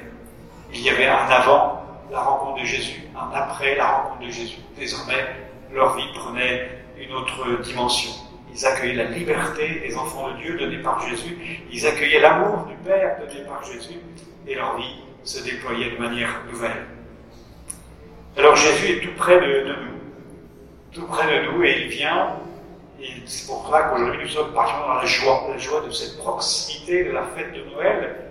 Il 0.74 0.82
y 0.82 0.90
avait 0.90 1.08
un 1.08 1.28
avant 1.30 1.84
la 2.12 2.22
rencontre 2.22 2.62
de 2.62 2.66
Jésus, 2.66 3.04
un 3.16 3.34
après 3.34 3.76
la 3.76 3.88
rencontre 3.88 4.26
de 4.26 4.32
Jésus. 4.32 4.60
Désormais, 4.78 5.26
leur 5.74 5.96
vie 5.96 6.08
prenait 6.14 6.70
une 6.98 7.14
autre 7.14 7.62
dimension. 7.64 8.12
Ils 8.54 8.66
accueillaient 8.66 9.04
la 9.04 9.10
liberté 9.12 9.82
des 9.88 9.96
enfants 9.96 10.32
de 10.32 10.38
Dieu 10.38 10.58
donnée 10.58 10.80
par 10.80 11.00
Jésus, 11.08 11.38
ils 11.72 11.86
accueillaient 11.86 12.22
l'amour 12.22 12.66
du 12.66 12.76
Père 12.76 13.18
donné 13.20 13.46
par 13.46 13.64
Jésus, 13.64 14.00
et 14.48 14.56
leur 14.56 14.78
vie 14.78 14.96
se 15.24 15.44
déployait 15.44 15.92
de 15.92 15.98
manière 15.98 16.42
nouvelle. 16.50 16.86
Alors 18.38 18.56
Jésus 18.56 18.98
est 18.98 19.02
tout 19.02 19.16
près 19.18 19.40
de, 19.40 19.68
nous, 19.68 19.92
tout 20.92 21.06
près 21.08 21.28
de 21.28 21.52
nous, 21.52 21.64
et 21.64 21.84
il 21.84 21.88
vient, 21.90 22.30
c'est 23.26 23.48
pour 23.48 23.68
cela 23.68 23.84
qu'aujourd'hui 23.84 24.22
nous 24.24 24.30
sommes 24.30 24.54
particulièrement 24.54 24.96
dans 24.96 25.02
la 25.02 25.06
joie, 25.06 25.48
la 25.50 25.58
joie 25.58 25.82
de 25.82 25.92
cette 25.92 26.18
proximité 26.18 27.04
de 27.04 27.12
la 27.12 27.24
fête 27.36 27.54
de 27.54 27.64
Noël, 27.72 28.27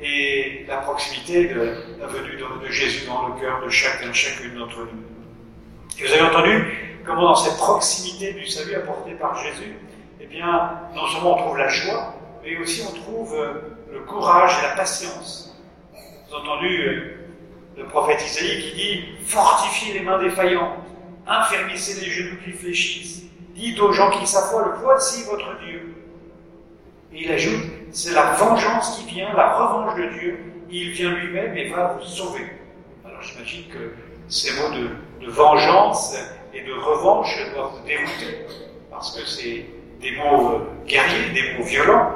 et 0.00 0.64
la 0.66 0.78
proximité 0.78 1.48
de 1.48 1.74
la 2.00 2.06
venue 2.06 2.36
de, 2.36 2.70
Jésus 2.70 3.06
dans 3.06 3.28
le 3.28 3.40
cœur 3.40 3.62
de 3.64 3.68
chacun, 3.68 4.12
chacune 4.12 4.56
d'entre 4.56 4.80
nous. 4.80 5.98
Et 5.98 6.06
vous 6.06 6.12
avez 6.12 6.22
entendu 6.22 7.00
comment 7.04 7.22
dans 7.22 7.36
cette 7.36 7.56
proximité 7.56 8.32
du 8.32 8.46
salut 8.46 8.74
apporté 8.74 9.12
par 9.12 9.36
Jésus, 9.36 9.76
eh 10.20 10.26
bien, 10.26 10.80
non 10.94 11.06
seulement 11.06 11.34
on 11.34 11.42
trouve 11.42 11.58
la 11.58 11.68
joie, 11.68 12.14
mais 12.42 12.56
aussi 12.58 12.82
on 12.88 12.94
trouve 13.00 13.34
euh, 13.34 13.54
le 13.92 14.00
courage 14.00 14.58
et 14.58 14.62
la 14.62 14.74
patience. 14.74 15.56
Vous 15.92 16.34
avez 16.34 16.48
entendu 16.48 16.82
euh, 16.82 17.14
le 17.76 17.84
prophète 17.86 18.22
Isaïe 18.24 18.62
qui 18.62 18.74
dit 18.74 19.04
Fortifiez 19.26 19.94
les 19.94 20.00
mains 20.00 20.18
défaillantes, 20.18 20.78
infermissez 21.26 22.00
les 22.00 22.10
genoux 22.10 22.36
qui 22.44 22.52
fléchissent, 22.52 23.22
dites 23.54 23.78
aux 23.80 23.92
gens 23.92 24.10
qui 24.10 24.26
s'affolent 24.26 24.74
Voici 24.82 25.24
votre 25.24 25.58
Dieu. 25.60 25.93
Et 27.14 27.24
il 27.24 27.32
ajoute 27.32 27.62
C'est 27.92 28.12
la 28.12 28.32
vengeance 28.32 28.98
qui 28.98 29.14
vient, 29.14 29.32
la 29.34 29.54
revanche 29.54 29.96
de 29.96 30.06
Dieu. 30.18 30.38
Il 30.68 30.90
vient 30.90 31.12
lui-même 31.12 31.56
et 31.56 31.68
va 31.68 31.96
vous 31.98 32.04
sauver. 32.04 32.44
Alors 33.04 33.22
j'imagine 33.22 33.68
que 33.68 33.94
ces 34.28 34.60
mots 34.60 34.74
de, 34.74 35.30
vengeance 35.30 36.16
et 36.52 36.62
de 36.62 36.72
revanche 36.72 37.36
doivent 37.54 37.72
vous 37.78 37.86
dérouter, 37.86 38.46
parce 38.90 39.16
que 39.16 39.24
c'est 39.26 39.64
des 40.00 40.16
mots 40.16 40.52
euh, 40.52 40.86
guerriers, 40.86 41.30
des 41.32 41.54
mots 41.56 41.64
violents, 41.64 42.12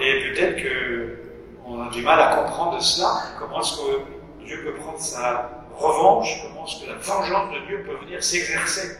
et 0.00 0.20
peut-être 0.20 0.62
qu'on 0.62 1.82
a 1.82 1.90
du 1.90 2.02
mal 2.02 2.20
à 2.20 2.36
comprendre 2.36 2.80
cela, 2.82 3.08
comment 3.38 3.60
est-ce 3.60 3.76
que 3.76 4.44
Dieu 4.44 4.64
peut 4.64 4.74
prendre 4.74 4.98
sa 4.98 5.50
revanche, 5.74 6.42
comment 6.42 6.66
est-ce 6.66 6.84
que 6.84 6.90
la 6.90 6.96
vengeance 6.96 7.54
de 7.54 7.66
Dieu 7.66 7.84
peut 7.86 8.04
venir 8.04 8.22
s'exercer? 8.22 8.98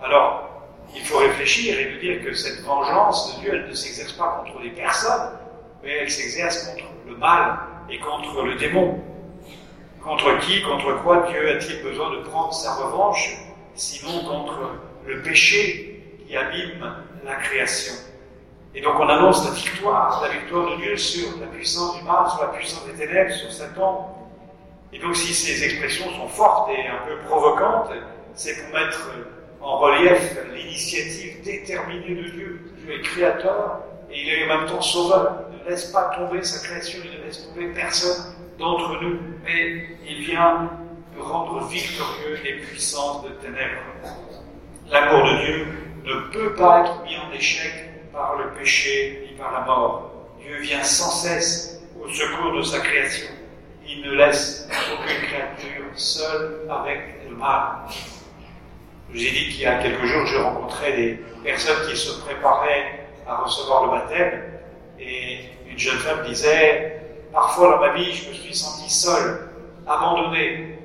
Alors, 0.00 0.49
il 0.94 1.02
faut 1.02 1.18
réfléchir 1.18 1.78
et 1.78 1.92
nous 1.92 2.00
dire 2.00 2.24
que 2.24 2.34
cette 2.34 2.60
vengeance 2.62 3.36
de 3.36 3.40
Dieu, 3.42 3.50
elle 3.54 3.68
ne 3.68 3.74
s'exerce 3.74 4.12
pas 4.12 4.42
contre 4.42 4.60
les 4.60 4.70
personnes, 4.70 5.32
mais 5.82 5.98
elle 5.98 6.10
s'exerce 6.10 6.66
contre 6.66 6.84
le 7.06 7.16
mal 7.16 7.58
et 7.88 7.98
contre 7.98 8.42
le 8.42 8.54
démon. 8.56 9.00
Contre 10.02 10.38
qui, 10.38 10.62
contre 10.62 11.02
quoi 11.02 11.28
Dieu 11.28 11.50
a-t-il 11.50 11.82
besoin 11.82 12.10
de 12.10 12.22
prendre 12.22 12.52
sa 12.52 12.74
revanche 12.74 13.36
sinon 13.74 14.24
contre 14.24 14.70
le 15.06 15.22
péché 15.22 16.18
qui 16.26 16.36
abîme 16.36 16.94
la 17.24 17.34
création? 17.36 17.94
Et 18.74 18.80
donc 18.80 18.94
on 18.98 19.08
annonce 19.08 19.44
la 19.44 19.50
victoire, 19.50 20.22
la 20.22 20.28
victoire 20.28 20.70
de 20.70 20.76
Dieu 20.76 20.96
sur 20.96 21.38
la 21.40 21.46
puissance 21.46 21.98
du 21.98 22.04
mal, 22.04 22.30
sur 22.30 22.40
la 22.42 22.48
puissance 22.48 22.86
des 22.86 22.94
ténèbres, 22.94 23.32
sur 23.32 23.52
Satan. 23.52 24.16
Et 24.92 24.98
donc 24.98 25.16
si 25.16 25.34
ces 25.34 25.64
expressions 25.64 26.08
sont 26.10 26.28
fortes 26.28 26.70
et 26.70 26.86
un 26.86 27.06
peu 27.06 27.16
provocantes, 27.26 27.90
c'est 28.34 28.54
pour 28.62 28.74
mettre 28.78 29.10
en 29.62 29.78
relief 29.78 30.38
l'initiative 30.54 31.42
déterminée 31.42 32.14
de 32.14 32.28
Dieu. 32.30 32.60
Dieu 32.78 32.94
est 32.94 33.02
créateur 33.02 33.80
et 34.10 34.20
il 34.20 34.28
est 34.28 34.44
en 34.44 34.58
même 34.58 34.66
temps 34.66 34.80
sauveur. 34.80 35.44
Il 35.52 35.64
ne 35.64 35.70
laisse 35.70 35.86
pas 35.86 36.10
tomber 36.16 36.42
sa 36.42 36.66
création, 36.66 37.00
il 37.04 37.18
ne 37.18 37.24
laisse 37.24 37.46
tomber 37.46 37.68
personne 37.68 38.34
d'entre 38.58 39.00
nous, 39.02 39.18
mais 39.44 39.86
il 40.08 40.22
vient 40.24 40.70
rendre 41.18 41.66
victorieux 41.66 42.38
les 42.44 42.54
puissances 42.54 43.24
de 43.24 43.30
ténèbres. 43.30 43.82
L'amour 44.88 45.24
de 45.24 45.44
Dieu 45.44 45.66
ne 46.04 46.32
peut 46.32 46.54
pas 46.54 46.80
être 46.80 47.02
mis 47.04 47.16
en 47.16 47.32
échec 47.32 47.90
par 48.12 48.36
le 48.36 48.50
péché 48.58 49.26
ni 49.28 49.36
par 49.36 49.52
la 49.52 49.60
mort. 49.60 50.10
Dieu 50.40 50.56
vient 50.60 50.82
sans 50.82 51.10
cesse 51.10 51.80
au 52.02 52.08
secours 52.08 52.56
de 52.56 52.62
sa 52.62 52.80
création. 52.80 53.28
Il 53.86 54.02
ne 54.02 54.12
laisse 54.12 54.68
aucune 54.70 55.26
créature 55.26 55.84
seule 55.94 56.66
avec 56.70 57.20
le 57.28 57.36
mal. 57.36 57.86
Je 59.12 59.18
vous 59.18 59.26
ai 59.26 59.30
dit 59.30 59.48
qu'il 59.48 59.62
y 59.62 59.66
a 59.66 59.78
quelques 59.82 60.04
jours, 60.04 60.26
je 60.26 60.38
rencontrais 60.38 60.92
des 60.92 61.20
personnes 61.44 61.88
qui 61.88 61.96
se 61.96 62.20
préparaient 62.20 63.06
à 63.26 63.36
recevoir 63.38 63.86
le 63.86 63.90
baptême 63.98 64.42
et 64.98 65.38
une 65.68 65.78
jeune 65.78 65.98
femme 65.98 66.24
disait 66.26 67.00
Parfois 67.32 67.72
dans 67.72 67.80
ma 67.80 67.92
vie, 67.94 68.12
je 68.12 68.28
me 68.28 68.34
suis 68.34 68.54
senti 68.54 68.90
seule, 68.90 69.50
abandonnée, 69.86 70.80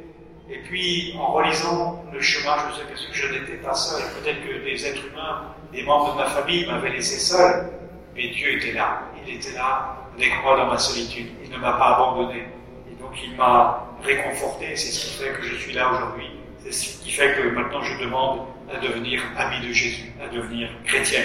et 0.49 0.59
puis, 0.59 1.15
en 1.19 1.33
relisant 1.33 2.03
le 2.13 2.21
chemin, 2.21 2.55
je 2.59 2.67
me 2.67 2.71
suis 2.73 2.81
aperçu 2.83 3.07
que 3.09 3.17
je 3.17 3.33
n'étais 3.33 3.57
pas 3.57 3.73
seul. 3.73 4.03
Peut-être 4.21 4.45
que 4.45 4.63
des 4.63 4.85
êtres 4.85 5.01
humains, 5.07 5.55
des 5.71 5.81
membres 5.81 6.13
de 6.13 6.19
ma 6.19 6.25
famille 6.25 6.67
m'avaient 6.67 6.91
laissé 6.91 7.19
seul, 7.19 7.71
mais 8.15 8.27
Dieu 8.27 8.57
était 8.57 8.73
là. 8.73 9.01
Il 9.25 9.35
était 9.35 9.53
là 9.53 9.97
avec 10.15 10.31
moi 10.43 10.55
dans 10.55 10.67
ma 10.67 10.77
solitude. 10.77 11.31
Il 11.43 11.49
ne 11.49 11.57
m'a 11.57 11.73
pas 11.73 11.95
abandonné. 11.95 12.43
Et 12.91 13.01
donc, 13.01 13.11
il 13.23 13.35
m'a 13.35 13.88
réconforté. 14.03 14.75
C'est 14.75 14.91
ce 14.91 15.05
qui 15.05 15.23
fait 15.23 15.33
que 15.33 15.41
je 15.41 15.55
suis 15.55 15.73
là 15.73 15.89
aujourd'hui. 15.91 16.29
Ce 16.71 17.04
qui 17.04 17.12
fait 17.12 17.34
que 17.36 17.49
maintenant 17.49 17.82
je 17.84 18.04
demande 18.04 18.47
à 18.73 18.80
devenir 18.80 19.21
ami 19.38 19.67
de 19.67 19.71
Jésus, 19.71 20.12
à 20.23 20.28
devenir 20.34 20.69
chrétien. 20.86 21.21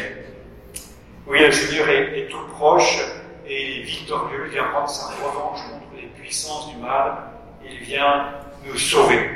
Oui, 1.26 1.38
le 1.40 1.50
Seigneur 1.50 1.88
est, 1.88 2.28
tout 2.28 2.46
proche 2.52 2.98
et 3.46 3.82
victorieux. 3.82 4.44
Il 4.46 4.52
vient 4.52 4.64
prendre 4.64 4.88
sa 4.88 5.06
revanche 5.06 5.60
contre 5.70 5.96
les 5.96 6.08
puissances 6.08 6.70
du 6.70 6.76
mal. 6.76 7.16
Il 7.64 7.78
vient 7.78 8.34
nous 8.66 8.76
sauver. 8.76 9.30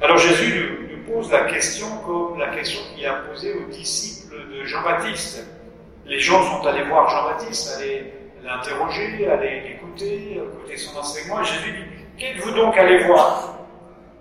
Alors 0.00 0.18
Jésus 0.18 0.78
nous, 0.90 1.12
pose 1.12 1.30
la 1.30 1.44
question 1.44 1.86
comme 2.06 2.38
la 2.38 2.48
question 2.48 2.80
qu'il 2.94 3.06
a 3.06 3.14
posée 3.14 3.54
aux 3.54 3.70
disciples 3.70 4.36
de 4.52 4.64
Jean-Baptiste. 4.64 5.44
Les 6.06 6.20
gens 6.20 6.42
sont 6.42 6.66
allés 6.66 6.84
voir 6.84 7.08
Jean-Baptiste, 7.08 7.76
aller 7.76 8.12
l'interroger, 8.42 9.28
aller 9.28 9.60
l'écouter, 9.60 10.36
écouter 10.36 10.76
son 10.76 10.98
enseignement. 10.98 11.40
Et 11.40 11.44
Jésus 11.44 11.72
dit, 11.72 11.84
qu'êtes-vous 12.18 12.52
donc 12.52 12.76
allé 12.76 13.04
voir? 13.04 13.54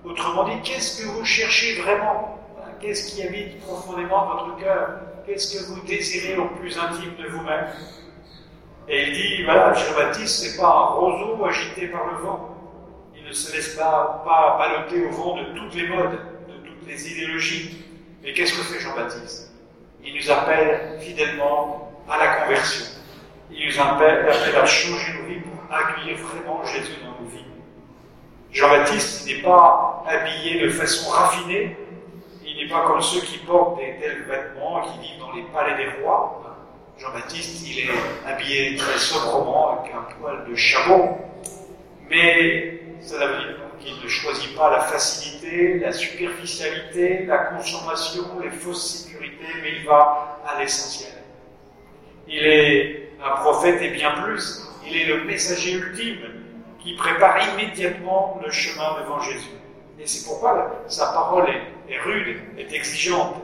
Autrement 0.05 0.43
dit, 0.43 0.61
qu'est-ce 0.63 1.01
que 1.01 1.07
vous 1.07 1.23
cherchez 1.23 1.81
vraiment? 1.81 2.37
Qu'est-ce 2.81 3.15
qui 3.15 3.23
habite 3.23 3.61
profondément 3.61 4.25
votre 4.25 4.57
cœur? 4.57 4.99
Qu'est-ce 5.25 5.57
que 5.57 5.71
vous 5.71 5.81
désirez 5.87 6.37
au 6.37 6.47
plus 6.49 6.77
intime 6.77 7.15
de 7.17 7.27
vous-même? 7.29 7.67
Et 8.89 9.03
il 9.03 9.13
dit, 9.13 9.43
voilà, 9.45 9.73
Jean-Baptiste, 9.73 10.43
c'est 10.43 10.57
pas 10.59 10.67
un 10.67 10.85
roseau 10.95 11.45
agité 11.45 11.87
par 11.87 12.05
le 12.07 12.17
vent. 12.17 12.49
Il 13.15 13.23
ne 13.23 13.31
se 13.31 13.55
laisse 13.55 13.75
pas, 13.75 14.21
pas 14.25 14.57
baloter 14.57 15.05
au 15.05 15.11
vent 15.11 15.37
de 15.37 15.57
toutes 15.57 15.73
les 15.75 15.87
modes, 15.87 16.19
de 16.49 16.67
toutes 16.67 16.85
les 16.85 17.11
idéologies. 17.13 17.85
Mais 18.21 18.33
qu'est-ce 18.33 18.57
que 18.57 18.63
fait 18.63 18.81
Jean-Baptiste? 18.81 19.53
Il 20.03 20.13
nous 20.15 20.29
appelle 20.29 20.99
fidèlement 20.99 21.93
à 22.09 22.17
la 22.17 22.41
conversion. 22.41 22.85
Il 23.49 23.67
nous 23.67 23.79
appelle, 23.79 24.27
appelle 24.29 24.55
à 24.57 24.65
changer 24.65 25.13
nos 25.13 25.27
vies 25.29 25.39
pour 25.39 25.73
accueillir 25.73 26.17
vraiment 26.17 26.61
Jésus 26.65 26.97
dans. 27.05 27.12
Jean-Baptiste 28.53 29.25
n'est 29.25 29.41
pas 29.41 30.03
habillé 30.07 30.61
de 30.61 30.69
façon 30.69 31.09
raffinée, 31.09 31.75
il 32.45 32.55
n'est 32.55 32.69
pas 32.69 32.83
comme 32.85 33.01
ceux 33.01 33.21
qui 33.21 33.39
portent 33.39 33.79
des 33.79 33.95
tels 33.99 34.23
vêtements 34.23 34.83
et 34.83 34.87
qui 34.87 34.99
vivent 34.99 35.19
dans 35.19 35.31
les 35.33 35.41
palais 35.51 35.75
des 35.75 35.89
rois. 36.01 36.39
Jean-Baptiste, 36.99 37.67
il 37.67 37.79
est 37.79 37.91
habillé 38.27 38.75
très 38.75 38.99
sobrement 38.99 39.79
avec 39.79 39.91
un 39.91 40.03
poil 40.13 40.45
de 40.47 40.55
chameau, 40.55 41.17
mais 42.11 42.79
cela 43.01 43.25
veut 43.25 43.37
dire 43.39 43.57
qu'il 43.79 44.03
ne 44.03 44.07
choisit 44.07 44.55
pas 44.55 44.69
la 44.69 44.81
facilité, 44.81 45.79
la 45.79 45.91
superficialité, 45.91 47.25
la 47.25 47.39
consommation, 47.39 48.23
les 48.43 48.51
fausses 48.51 49.05
sécurités, 49.05 49.47
mais 49.63 49.71
il 49.79 49.85
va 49.85 50.39
à 50.47 50.59
l'essentiel. 50.59 51.11
Il 52.27 52.45
est 52.45 53.09
un 53.25 53.31
prophète 53.37 53.81
et 53.81 53.89
bien 53.89 54.11
plus, 54.11 54.61
il 54.87 54.95
est 54.95 55.05
le 55.05 55.23
messager 55.23 55.71
ultime 55.71 56.32
qui 56.83 56.93
prépare 56.95 57.37
immédiatement 57.53 58.39
le 58.43 58.51
chemin 58.51 58.99
devant 59.01 59.19
Jésus. 59.21 59.51
Et 59.99 60.05
c'est 60.05 60.27
pourquoi 60.27 60.83
sa 60.87 61.07
parole 61.13 61.47
est, 61.89 61.99
rude, 61.99 62.37
est 62.57 62.73
exigeante. 62.73 63.35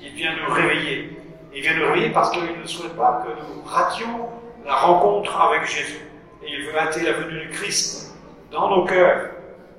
Il 0.00 0.12
vient 0.12 0.34
nous 0.36 0.52
réveiller. 0.52 1.16
Il 1.54 1.62
vient 1.62 1.74
nous 1.74 1.86
réveiller 1.86 2.10
parce 2.10 2.30
qu'il 2.30 2.42
ne 2.42 2.66
souhaite 2.66 2.96
pas 2.96 3.24
que 3.24 3.30
nous 3.30 3.62
rations 3.64 4.28
la 4.66 4.74
rencontre 4.74 5.40
avec 5.40 5.64
Jésus. 5.64 6.06
Et 6.44 6.50
il 6.50 6.66
veut 6.66 6.78
hâter 6.78 7.02
la 7.02 7.12
venue 7.12 7.46
du 7.46 7.48
Christ 7.50 8.14
dans 8.50 8.68
nos 8.68 8.84
cœurs. 8.84 9.30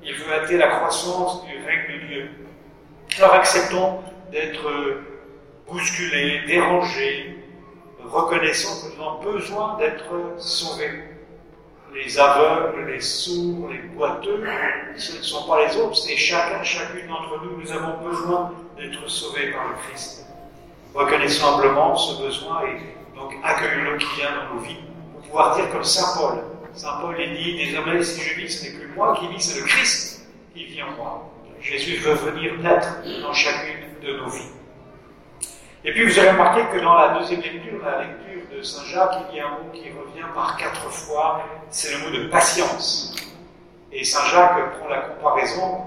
Il 0.03 0.15
veut 0.15 0.33
hâter 0.33 0.57
la 0.57 0.67
croissance 0.67 1.45
du 1.45 1.51
règne 1.63 2.01
de 2.01 2.07
Dieu. 2.07 2.29
Alors 3.17 3.33
acceptons 3.35 3.99
d'être 4.31 4.71
bousculés, 5.67 6.41
dérangés, 6.47 7.37
reconnaissant 8.03 8.89
que 8.89 8.95
nous 8.95 9.03
avons 9.03 9.21
besoin 9.21 9.77
d'être 9.77 10.39
sauvés. 10.39 11.12
Les 11.93 12.19
aveugles, 12.19 12.91
les 12.91 13.01
sourds, 13.01 13.69
les 13.69 13.77
boiteux, 13.77 14.43
ce 14.97 15.17
ne 15.17 15.21
sont 15.21 15.47
pas 15.47 15.65
les 15.65 15.77
autres, 15.77 15.95
c'est 15.95 16.17
chacun, 16.17 16.63
chacune 16.63 17.07
d'entre 17.07 17.39
nous, 17.43 17.61
nous 17.61 17.71
avons 17.71 18.09
besoin 18.09 18.51
d'être 18.75 19.07
sauvés 19.07 19.51
par 19.51 19.67
le 19.67 19.75
Christ. 19.87 20.25
Reconnaissons 20.95 21.55
humblement 21.55 21.95
ce 21.95 22.21
besoin 22.23 22.63
et 22.63 23.15
donc 23.15 23.35
accueillons-le 23.43 23.97
qui 23.97 24.07
vient 24.17 24.31
dans 24.31 24.55
nos 24.55 24.61
vies 24.61 24.77
pour 25.13 25.21
pouvoir 25.21 25.55
dire 25.55 25.69
comme 25.71 25.83
Saint 25.83 26.17
Paul. 26.19 26.43
Saint 26.73 26.97
Paul 26.99 27.15
il 27.19 27.35
dit, 27.35 27.65
désormais 27.65 28.01
si 28.01 28.21
je 28.21 28.35
vis, 28.35 28.49
ce 28.49 28.65
n'est 28.65 28.79
plus 28.79 28.91
moi 28.95 29.15
qui 29.19 29.27
vis, 29.27 29.41
c'est 29.41 29.59
le 29.59 29.65
Christ 29.65 30.27
qui 30.55 30.65
vit 30.65 30.81
en 30.81 30.91
moi. 30.91 31.29
Jésus 31.61 31.97
veut 31.97 32.15
venir 32.15 32.57
naître 32.59 33.03
dans 33.21 33.33
chacune 33.33 33.85
de 34.01 34.17
nos 34.17 34.29
vies. 34.29 34.49
Et 35.85 35.91
puis 35.91 36.05
vous 36.05 36.17
avez 36.17 36.31
remarqué 36.31 36.61
que 36.73 36.83
dans 36.83 36.95
la 36.95 37.19
deuxième 37.19 37.41
lecture, 37.41 37.83
la 37.83 37.99
lecture 37.99 38.22
Saint 38.63 38.85
Jacques, 38.85 39.17
il 39.31 39.37
y 39.37 39.39
a 39.41 39.47
un 39.47 39.51
mot 39.51 39.71
qui 39.73 39.89
revient 39.89 40.25
par 40.33 40.57
quatre 40.57 40.89
fois, 40.89 41.43
c'est 41.69 41.93
le 41.93 41.97
mot 41.99 42.17
de 42.17 42.29
patience. 42.29 43.15
Et 43.91 44.03
Saint 44.03 44.25
Jacques 44.25 44.79
prend 44.79 44.89
la 44.89 45.01
comparaison 45.01 45.81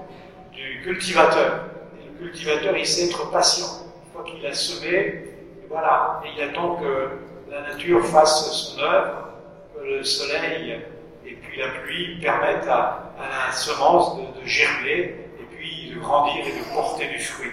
du 0.51 0.81
cultivateur. 0.83 1.65
Et 1.99 2.05
le 2.05 2.29
cultivateur, 2.29 2.77
il 2.77 2.85
sait 2.85 3.07
être 3.07 3.31
patient. 3.31 3.67
Une 4.05 4.11
fois 4.13 4.23
qu'il 4.23 4.45
a 4.45 4.53
semé, 4.53 5.23
voilà, 5.69 6.21
et 6.23 6.29
il 6.35 6.43
attend 6.43 6.75
que 6.75 7.09
la 7.49 7.61
nature 7.61 8.05
fasse 8.05 8.51
son 8.51 8.79
œuvre, 8.81 9.29
que 9.75 9.83
le 9.83 10.03
soleil 10.03 10.79
et 11.25 11.33
puis 11.33 11.59
la 11.59 11.67
pluie 11.81 12.19
permettent 12.21 12.67
à, 12.67 13.13
la 13.19 13.51
semence 13.51 14.17
de, 14.17 14.45
germer, 14.45 15.15
et 15.39 15.43
puis 15.51 15.91
de 15.93 15.99
grandir 15.99 16.45
et 16.45 16.51
de 16.51 16.73
porter 16.73 17.07
du 17.07 17.19
fruit. 17.19 17.51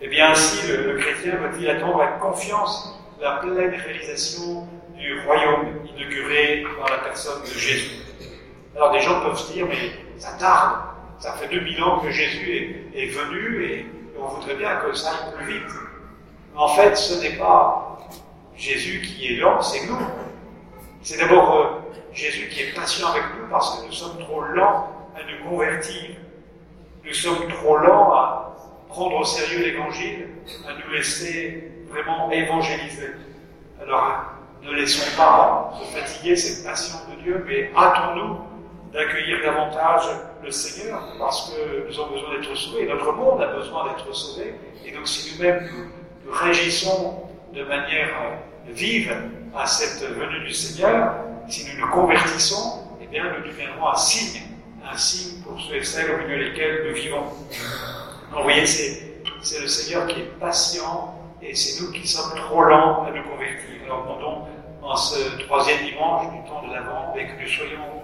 Et 0.00 0.08
bien 0.08 0.30
ainsi, 0.30 0.68
le, 0.68 0.96
chrétien 0.98 1.36
doit-il 1.36 1.68
attendre 1.68 2.02
avec 2.02 2.20
confiance 2.20 2.99
la 3.20 3.32
pleine 3.36 3.74
réalisation 3.74 4.66
du 4.96 5.20
royaume 5.20 5.86
inauguré 5.94 6.64
dans 6.78 6.88
la 6.88 6.98
personne 6.98 7.42
de 7.42 7.58
Jésus. 7.58 8.02
Alors 8.74 8.92
des 8.92 9.00
gens 9.00 9.20
peuvent 9.20 9.38
se 9.38 9.52
dire, 9.52 9.66
mais 9.66 9.90
ça 10.18 10.32
tarde, 10.38 10.80
ça 11.18 11.32
fait 11.32 11.48
2000 11.48 11.82
ans 11.82 11.98
que 12.00 12.10
Jésus 12.10 12.90
est, 12.94 13.06
venu 13.06 13.64
et, 13.64 13.86
on 14.18 14.26
voudrait 14.28 14.56
bien 14.56 14.76
que 14.76 14.92
ça 14.92 15.10
aille 15.10 15.34
plus 15.34 15.54
vite. 15.54 15.70
En 16.54 16.68
fait, 16.68 16.94
ce 16.94 17.20
n'est 17.22 17.36
pas 17.38 17.98
Jésus 18.54 19.00
qui 19.00 19.34
est 19.34 19.36
lent, 19.38 19.60
c'est 19.62 19.86
nous. 19.86 19.98
C'est 21.02 21.18
d'abord 21.18 21.56
euh, 21.56 21.66
Jésus 22.12 22.48
qui 22.48 22.62
est 22.62 22.74
patient 22.74 23.08
avec 23.08 23.22
nous 23.38 23.48
parce 23.50 23.80
que 23.80 23.86
nous 23.86 23.92
sommes 23.92 24.18
trop 24.18 24.42
lents 24.42 24.90
à 25.16 25.20
nous 25.22 25.48
convertir. 25.48 26.10
Nous 27.02 27.14
sommes 27.14 27.48
trop 27.48 27.78
lents 27.78 28.12
à 28.12 28.56
prendre 28.88 29.20
au 29.20 29.24
sérieux 29.24 29.64
l'évangile, 29.64 30.28
à 30.68 30.72
nous 30.74 30.92
laisser 30.92 31.69
vraiment 31.90 32.30
évangéliser. 32.30 33.10
Alors, 33.80 34.22
ne 34.62 34.72
laissons 34.72 35.16
pas 35.16 35.72
se 35.80 35.98
fatiguer 35.98 36.36
cette 36.36 36.64
patience 36.64 37.06
de 37.08 37.22
Dieu, 37.22 37.44
mais 37.46 37.70
hâtons-nous 37.76 38.38
d'accueillir 38.92 39.38
davantage 39.44 40.02
le 40.42 40.50
Seigneur, 40.50 41.02
parce 41.18 41.50
que 41.50 41.88
nous 41.88 42.00
avons 42.00 42.12
besoin 42.12 42.30
d'être 42.36 42.54
sauvés, 42.56 42.86
notre 42.86 43.12
monde 43.12 43.42
a 43.42 43.46
besoin 43.54 43.88
d'être 43.88 44.12
sauvé, 44.14 44.54
et 44.84 44.92
donc 44.92 45.06
si 45.06 45.36
nous-mêmes 45.36 45.68
nous, 45.72 46.32
réagissons 46.32 47.24
de 47.54 47.64
manière 47.64 48.08
vive 48.68 49.14
à 49.56 49.66
cette 49.66 50.02
venue 50.02 50.44
du 50.44 50.52
Seigneur, 50.52 51.14
si 51.48 51.66
nous 51.68 51.80
nous 51.80 51.90
convertissons, 51.90 52.88
eh 53.02 53.06
bien 53.06 53.24
nous 53.38 53.46
deviendrons 53.46 53.88
un 53.88 53.96
signe, 53.96 54.42
un 54.84 54.96
signe 54.96 55.42
pour 55.42 55.60
ceux 55.60 55.76
et 55.76 55.84
celles 55.84 56.10
au 56.12 56.18
milieu 56.18 56.50
desquels 56.50 56.88
nous 56.88 56.94
vivons. 56.94 57.20
Donc, 57.20 58.38
vous 58.38 58.42
voyez, 58.42 58.66
c'est 58.66 59.60
le 59.60 59.68
Seigneur 59.68 60.06
qui 60.06 60.20
est 60.20 60.38
patient, 60.38 61.19
et 61.42 61.54
c'est 61.54 61.82
nous 61.82 61.92
qui 61.92 62.06
sommes 62.06 62.34
trop 62.36 62.62
lents 62.64 63.04
à 63.04 63.10
nous 63.10 63.22
convertir. 63.22 63.70
Alors, 63.84 64.02
demandons 64.04 64.46
en 64.82 64.96
ce 64.96 65.38
troisième 65.44 65.84
dimanche 65.84 66.32
du 66.32 66.48
temps 66.48 66.66
de 66.66 66.72
l'Avent, 66.72 67.14
et 67.16 67.26
que 67.26 67.42
nous 67.42 67.48
soyons 67.48 68.02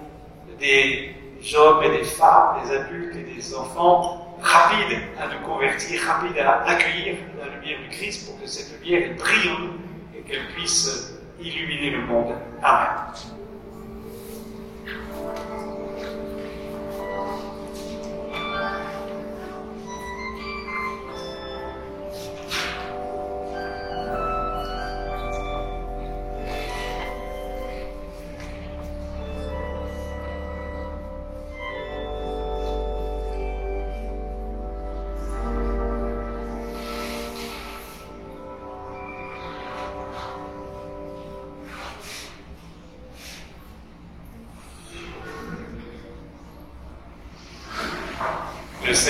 des 0.59 1.15
hommes 1.55 1.83
et 1.83 1.97
des 1.97 2.03
femmes, 2.03 2.61
des 2.63 2.75
adultes 2.75 3.15
et 3.15 3.35
des 3.35 3.55
enfants 3.55 4.35
rapides 4.41 4.99
à 5.19 5.27
nous 5.27 5.45
convertir, 5.45 6.01
rapides 6.01 6.37
à 6.39 6.63
accueillir 6.63 7.15
la 7.39 7.55
lumière 7.55 7.79
du 7.79 7.89
Christ 7.89 8.27
pour 8.27 8.39
que 8.39 8.47
cette 8.47 8.79
lumière 8.79 9.15
brille 9.17 9.51
en 9.51 9.59
nous 9.59 9.73
et 10.15 10.21
qu'elle 10.21 10.47
puisse 10.49 11.17
illuminer 11.39 11.91
le 11.91 12.01
monde. 12.05 12.35
Amen. 12.63 13.13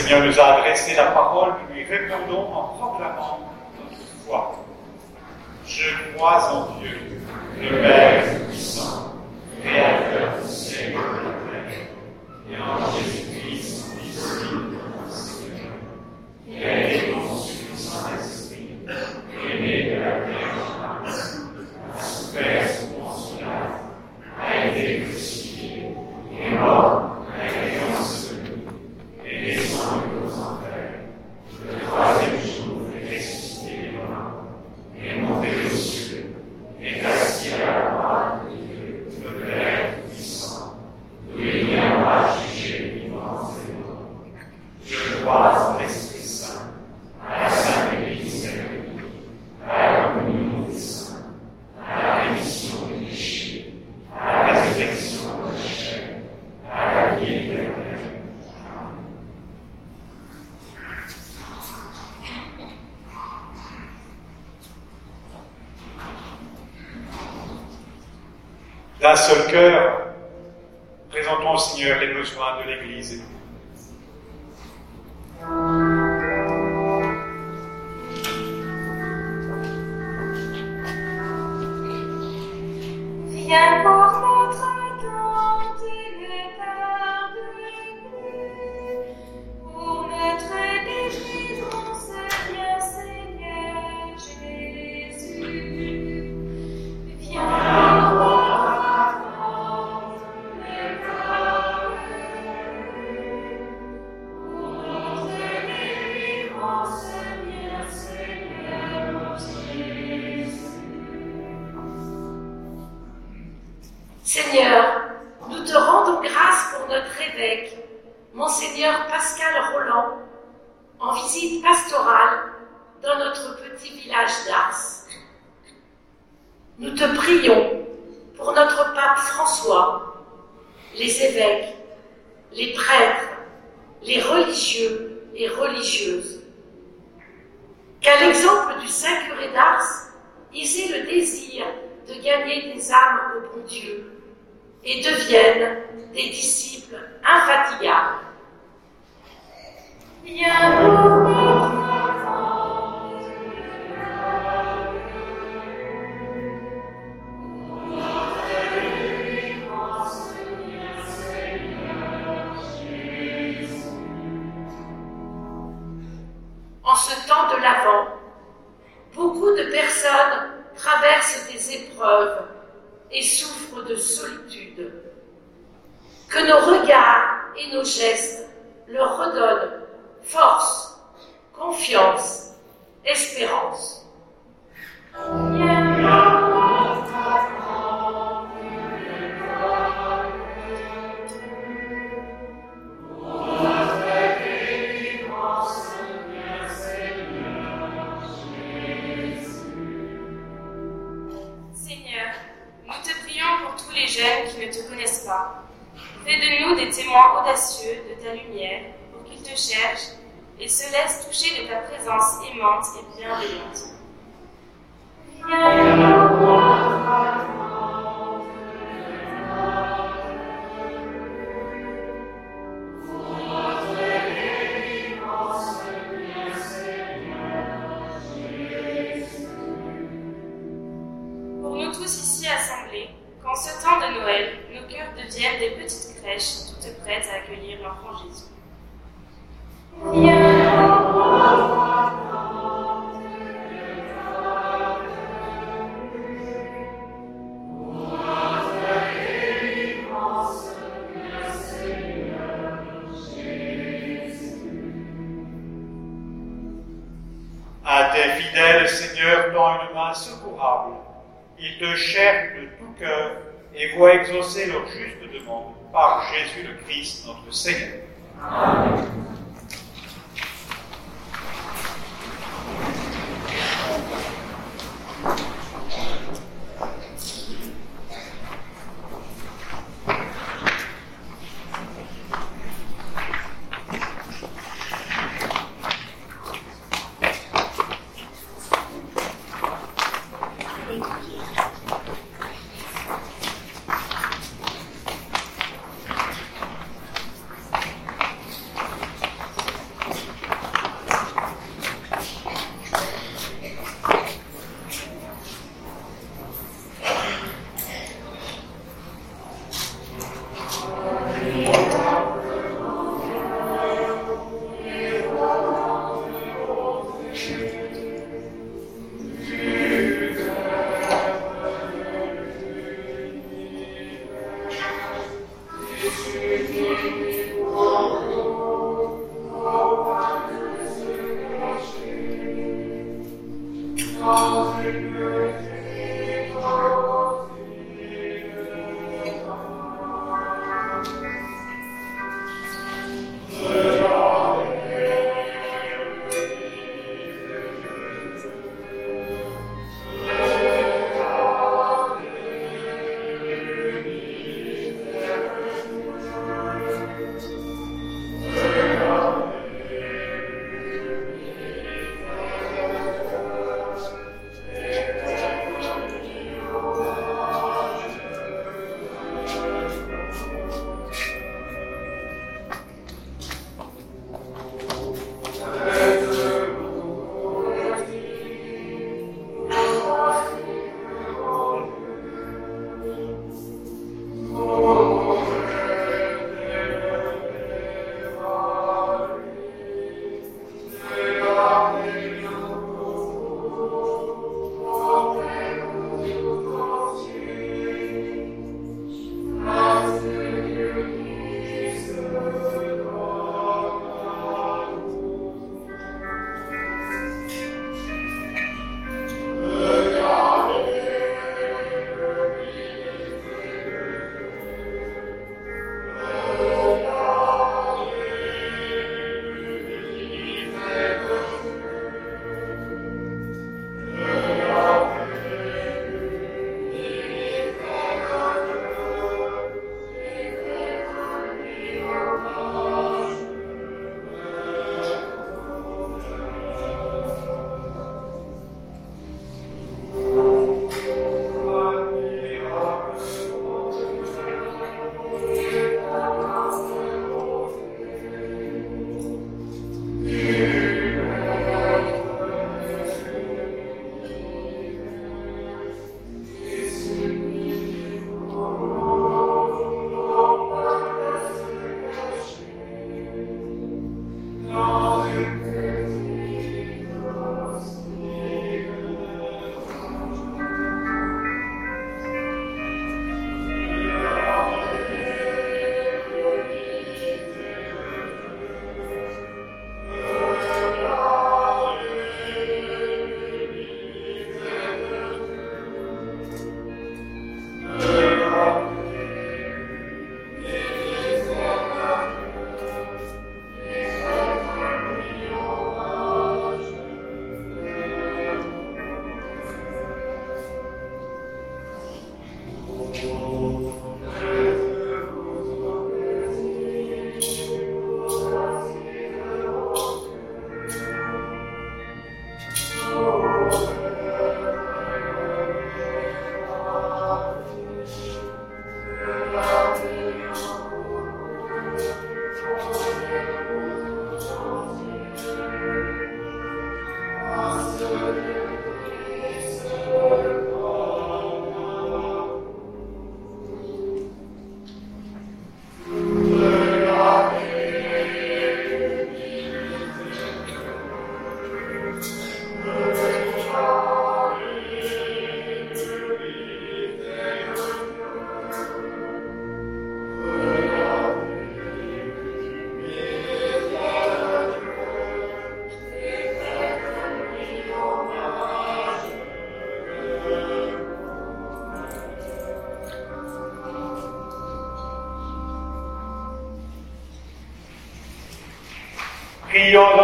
Seigneur 0.08 0.26
nous 0.26 0.40
a 0.40 0.54
adressé 0.54 0.96
la 0.96 1.08
parole, 1.08 1.56
nous 1.68 1.76
lui 1.76 1.84
répondons 1.84 2.54
en 2.54 2.64
proclamant 2.78 3.40
notre 3.78 4.26
foi. 4.26 4.64
Je 5.68 5.90
crois 6.16 6.50
en 6.54 6.80
Dieu, 6.80 6.98
le 7.60 7.82
Père 7.82 8.24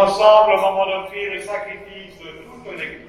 ensemble 0.04 0.52
au 0.52 0.60
moment 0.60 0.86
d'offrir 0.86 1.32
le 1.32 1.40
sacrifice 1.40 2.18
de 2.18 2.30
toute 2.44 2.78
l'Église. 2.78 3.00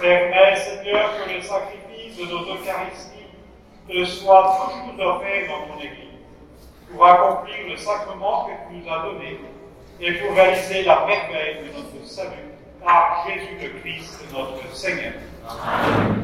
Permets, 0.00 0.56
Seigneur, 0.56 1.10
que 1.16 1.34
le 1.34 1.40
sacrifice 1.42 2.16
de 2.16 2.24
notre 2.24 2.54
Eucharistie 2.54 3.26
te 3.88 4.04
soit 4.04 4.58
toujours 4.96 5.16
offert 5.16 5.48
dans 5.48 5.74
ton 5.74 5.80
Église, 5.80 6.18
pour 6.90 7.06
accomplir 7.06 7.56
le 7.68 7.76
sacrement 7.76 8.46
que 8.46 8.52
tu 8.68 8.80
nous 8.80 8.92
as 8.92 9.02
donné 9.02 9.40
et 10.00 10.12
pour 10.12 10.34
réaliser 10.34 10.82
la 10.84 11.06
merveille 11.06 11.56
de 11.64 11.76
notre 11.76 12.06
salut 12.06 12.48
par 12.84 13.26
Jésus 13.26 13.56
le 13.60 13.80
Christ, 13.80 14.24
notre 14.32 14.74
Seigneur. 14.74 15.12
Le 15.44 16.17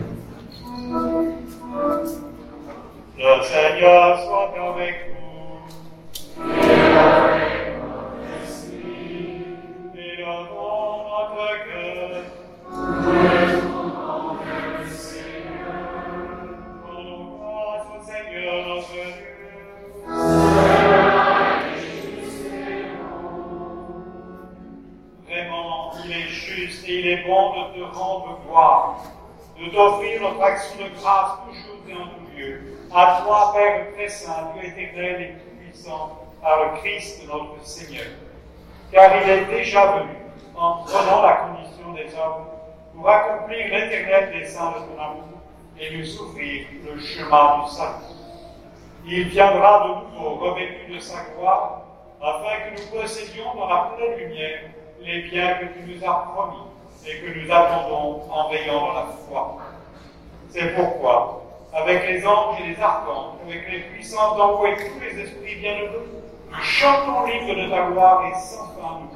Christ 36.94 37.26
notre 37.26 37.64
Seigneur. 37.66 38.06
Car 38.92 39.10
il 39.22 39.28
est 39.28 39.44
déjà 39.46 39.86
venu, 39.96 40.10
en 40.56 40.84
prenant 40.84 41.22
la 41.22 41.32
condition 41.32 41.92
des 41.92 42.14
hommes, 42.14 42.46
pour 42.94 43.08
accomplir 43.08 43.66
l'éternel 43.68 44.30
dessein 44.32 44.70
de 44.70 44.94
ton 44.94 45.02
amour 45.02 45.24
et 45.78 45.96
nous 45.96 46.20
ouvrir 46.20 46.66
le 46.84 47.00
chemin 47.00 47.64
du 47.64 47.70
salut. 47.70 48.04
Il 49.06 49.28
viendra 49.28 49.88
de 49.88 50.16
nouveau 50.16 50.36
revêtu 50.36 50.92
de 50.92 51.00
sa 51.00 51.16
gloire, 51.36 51.82
afin 52.22 52.70
que 52.70 52.80
nous 52.80 53.00
possédions 53.00 53.54
dans 53.56 53.68
la 53.68 53.92
pleine 53.96 54.28
lumière 54.28 54.60
les 55.00 55.22
biens 55.22 55.54
que 55.54 55.64
tu 55.64 55.80
nous 55.86 56.04
as 56.08 56.32
promis 56.32 56.62
et 57.06 57.20
que 57.20 57.38
nous 57.38 57.52
attendons 57.52 58.22
en 58.30 58.48
veillant 58.48 58.80
dans 58.80 58.94
la 58.94 59.06
foi. 59.28 59.58
C'est 60.50 60.74
pourquoi, 60.76 61.42
avec 61.74 62.06
les 62.06 62.24
anges 62.24 62.60
et 62.60 62.68
les 62.68 62.80
archanges, 62.80 63.34
avec 63.46 63.70
les 63.70 63.80
puissances 63.80 64.36
d'envoi 64.36 64.70
et 64.70 64.76
tous 64.76 65.00
les 65.00 65.20
esprits 65.20 65.56
bienheureux, 65.56 66.23
chantons 66.62 67.26
l'hymne 67.26 67.48
de 67.48 67.70
ta 67.70 67.90
gloire 67.90 68.24
et 68.26 68.34
sans 68.34 68.66
fin 68.74 69.00
nous. 69.00 69.14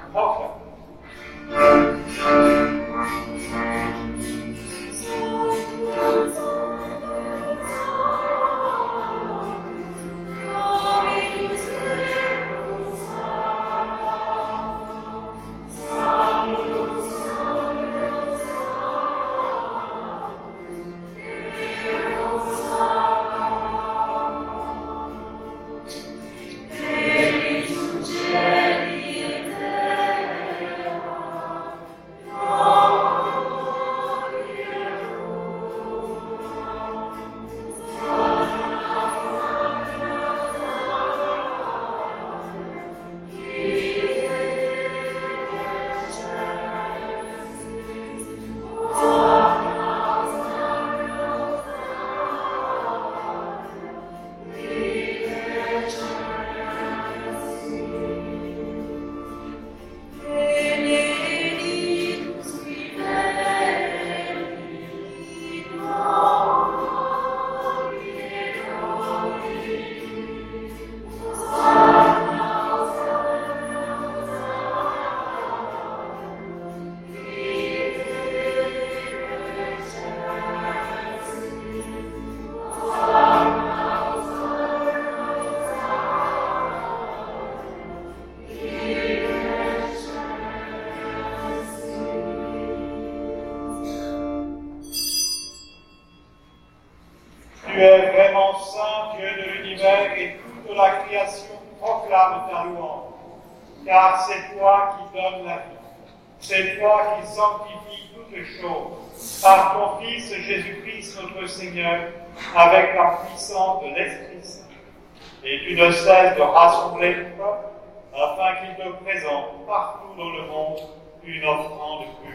Partout 119.66 120.14
dans 120.16 120.30
le 120.30 120.42
monde 120.46 120.78
une 121.24 121.44
offrande 121.44 122.06
pure. 122.22 122.32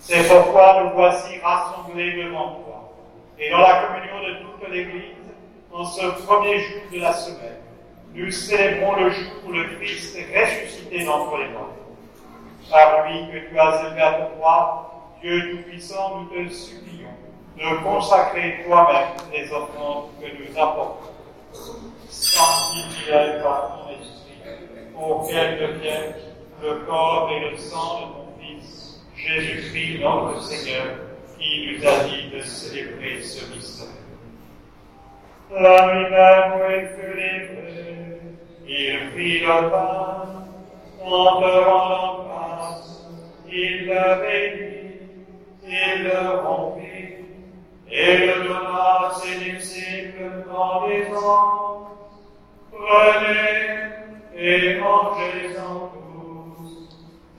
C'est 0.00 0.28
pourquoi 0.28 0.82
nous 0.82 0.90
voici 0.94 1.38
rassemblés 1.38 2.24
devant 2.24 2.60
toi 2.64 2.68
et 3.38 3.50
dans 3.50 3.58
la 3.58 3.82
communion 3.82 4.20
de 4.26 4.34
toute 4.42 4.68
l'Église, 4.68 5.14
en 5.72 5.84
ce 5.84 6.06
premier 6.24 6.58
jour 6.58 6.80
de 6.92 6.98
la 6.98 7.12
semaine, 7.12 7.60
nous 8.14 8.30
célébrons 8.32 8.96
le 8.96 9.10
jour 9.10 9.32
où 9.46 9.52
le 9.52 9.76
Christ 9.76 10.16
est 10.16 10.40
ressuscité 10.40 11.04
d'entre 11.04 11.36
les 11.38 11.48
morts. 11.48 11.74
Par 12.68 13.06
lui 13.06 13.28
que 13.28 13.48
tu 13.48 13.58
as 13.58 13.82
élevé 13.86 14.00
à 14.00 14.12
ton 14.12 14.36
droite 14.36 14.88
Dieu 15.20 15.50
Tout-Puissant, 15.50 16.20
nous 16.20 16.26
te 16.26 16.52
supplions 16.52 17.08
de 17.56 17.82
consacrer 17.84 18.64
toi-même 18.66 19.08
les 19.32 19.52
offrandes 19.52 20.10
que 20.20 20.26
nous 20.26 20.58
apportons. 20.58 21.12
Sanctifie-les 22.08 23.42
par 23.42 23.68
ton 23.68 23.90
esprit, 23.92 24.17
pour 24.98 25.28
qu'elles 25.28 25.58
deviennent 25.58 26.14
le 26.62 26.74
corps 26.86 27.30
et 27.30 27.50
le 27.50 27.56
sang 27.56 28.00
de 28.00 28.04
ton 28.12 28.28
Fils, 28.40 29.00
Jésus-Christ 29.14 30.00
notre 30.00 30.42
Seigneur, 30.42 30.86
qui 31.38 31.78
nous 31.78 31.86
a 31.86 32.04
dit 32.04 32.36
de 32.36 32.42
célébrer 32.42 33.22
ce 33.22 33.54
mystère. 33.54 33.88
La 35.52 35.94
livrée, 35.94 36.90
il 38.66 39.10
prit 39.12 39.40
le 39.40 39.70
pain, 39.70 40.46
en 41.04 41.40
te 41.40 41.64
rendant 41.64 42.24
grâce, 42.24 43.08
il 43.50 43.86
le 43.86 44.20
bénit, 44.20 45.00
il 45.66 46.04
le 46.04 46.40
rompit, 46.40 47.14
et 47.90 48.26
le 48.26 48.48
donna 48.48 49.08
à 49.08 49.14
ses 49.14 49.52
disciples 49.52 50.44
en 50.54 50.86
disant, 50.86 51.88
Prenez 52.70 53.97
et 54.40 54.78
mangez-en 54.78 55.90
tous, 55.92 56.88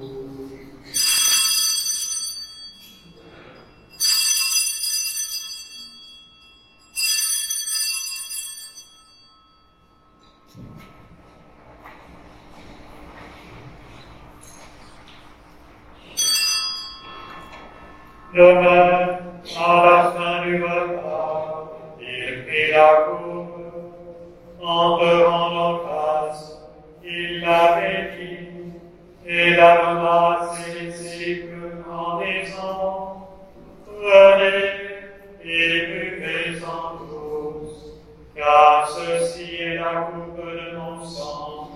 De 18.34 18.42
même, 18.42 19.26
à 19.58 19.86
la 19.86 20.12
fin 20.12 20.44
du 20.44 20.62
repas, 20.62 21.05
coupe, 22.85 24.62
en 24.62 24.99
te 24.99 25.24
rendant 25.24 25.79
grâce, 25.85 26.61
il 27.05 27.41
la 27.41 27.81
bénit, 27.81 28.72
et 29.27 29.51
la 29.57 29.77
donna 29.77 30.39
à 30.41 30.49
ses 30.55 30.87
disciples 30.87 31.85
en 31.91 32.20
disant, 32.20 33.29
Prenez 33.85 34.72
et 35.45 35.87
buvez-en 35.87 36.97
tous, 37.09 37.99
car 38.35 38.89
ceci 38.89 39.57
est 39.57 39.77
la 39.77 40.11
coupe 40.12 40.37
de 40.37 40.77
mon 40.77 41.05
sang, 41.05 41.70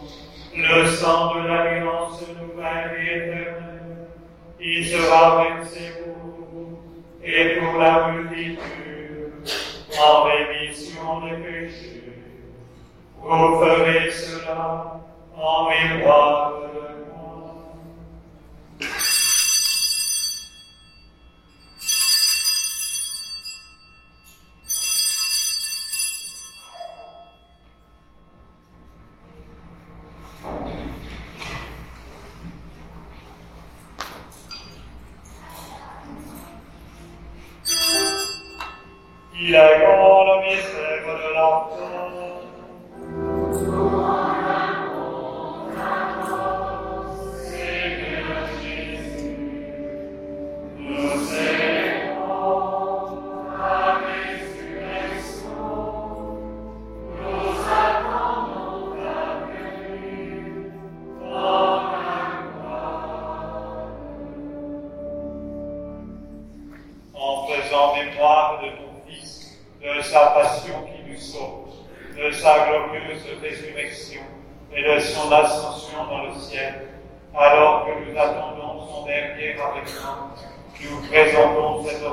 le 0.56 0.86
sang 0.86 1.34
de 1.34 1.48
l'alliance 1.48 2.22
nouvelle 2.40 2.96
et 2.98 3.16
éternelle 3.16 3.70
il 4.62 4.84
sera 4.84 5.42
versé 5.42 5.92
pour 6.04 6.14
vous 6.52 6.78
et 7.24 7.56
pour 7.56 7.80
la 7.80 8.12
multitude 8.12 8.60
en 9.98 10.22
rémission 10.24 11.20
des 11.20 11.36
péchés. 11.42 12.12
Vous 13.22 13.60
ferez 13.60 14.10
cela 14.10 15.00
en 15.36 15.68
mémoire 15.68 16.52
de 16.60 17.09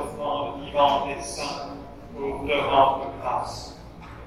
offrande 0.08 0.64
vivante 0.64 1.08
et 1.10 1.22
sainte 1.22 1.76
pour 2.16 2.46
te 2.46 2.52
rendre 2.52 3.10
grâce. 3.20 3.76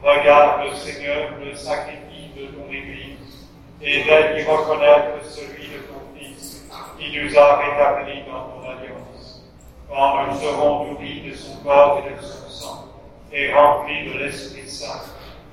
Regarde, 0.04 0.74
Seigneur, 0.76 1.32
le 1.44 1.56
sacrifice 1.56 2.34
de 2.36 2.48
ton 2.48 2.68
Église 2.70 3.48
et 3.82 4.04
d'aide 4.04 4.38
y 4.40 4.44
reconnaître 4.44 5.24
celui 5.24 5.68
de 5.68 5.80
ton 5.80 6.18
Fils 6.18 6.64
qui 6.98 7.18
nous 7.18 7.38
a 7.38 7.58
rétablis 7.58 8.22
dans 8.24 8.44
ton 8.50 8.70
alliance. 8.70 9.44
Quand 9.90 10.28
nous 10.28 10.40
serons 10.40 10.86
nourris 10.86 11.22
de 11.30 11.36
son 11.36 11.58
corps 11.64 12.02
et 12.06 12.16
de 12.16 12.22
son 12.22 12.50
sang 12.50 12.86
et 13.32 13.54
remplis 13.54 14.12
de 14.12 14.20
l'Esprit 14.20 14.68
Saint, 14.70 15.02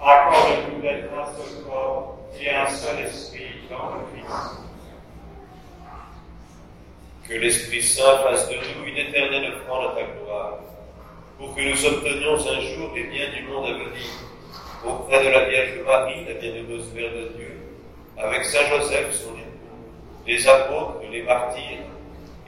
accorde-nous 0.01 0.81
d'être 0.81 1.09
un 1.12 1.26
seul 1.26 1.64
corps 1.68 2.18
et 2.41 2.51
un 2.51 2.68
seul 2.68 3.01
esprit 3.01 3.68
dans 3.68 3.95
le 3.95 4.22
Christ. 4.22 4.68
Que 7.29 7.35
l'Esprit 7.35 7.83
Saint 7.83 8.18
fasse 8.24 8.49
de 8.49 8.55
nous 8.55 8.87
une 8.87 8.97
éternelle 8.97 9.53
offrande 9.53 9.91
à 9.91 10.01
ta 10.01 10.07
gloire, 10.07 10.61
pour 11.37 11.55
que 11.55 11.61
nous 11.61 11.85
obtenions 11.85 12.37
un 12.37 12.61
jour 12.61 12.91
les 12.95 13.05
biens 13.05 13.31
du 13.37 13.43
monde 13.43 13.66
à 13.66 13.72
venir, 13.72 14.09
auprès 14.83 15.22
de 15.22 15.29
la 15.29 15.45
Vierge 15.47 15.79
Marie, 15.85 16.24
la 16.26 16.35
bienheureuse 16.41 16.91
Mère 16.95 17.12
de 17.12 17.37
Dieu, 17.37 17.61
avec 18.16 18.47
Saint 18.47 18.64
Joseph, 18.70 19.12
son 19.12 19.35
époux, 19.35 19.76
les 20.26 20.49
apôtres, 20.49 21.03
les 21.12 21.22
martyrs 21.22 21.85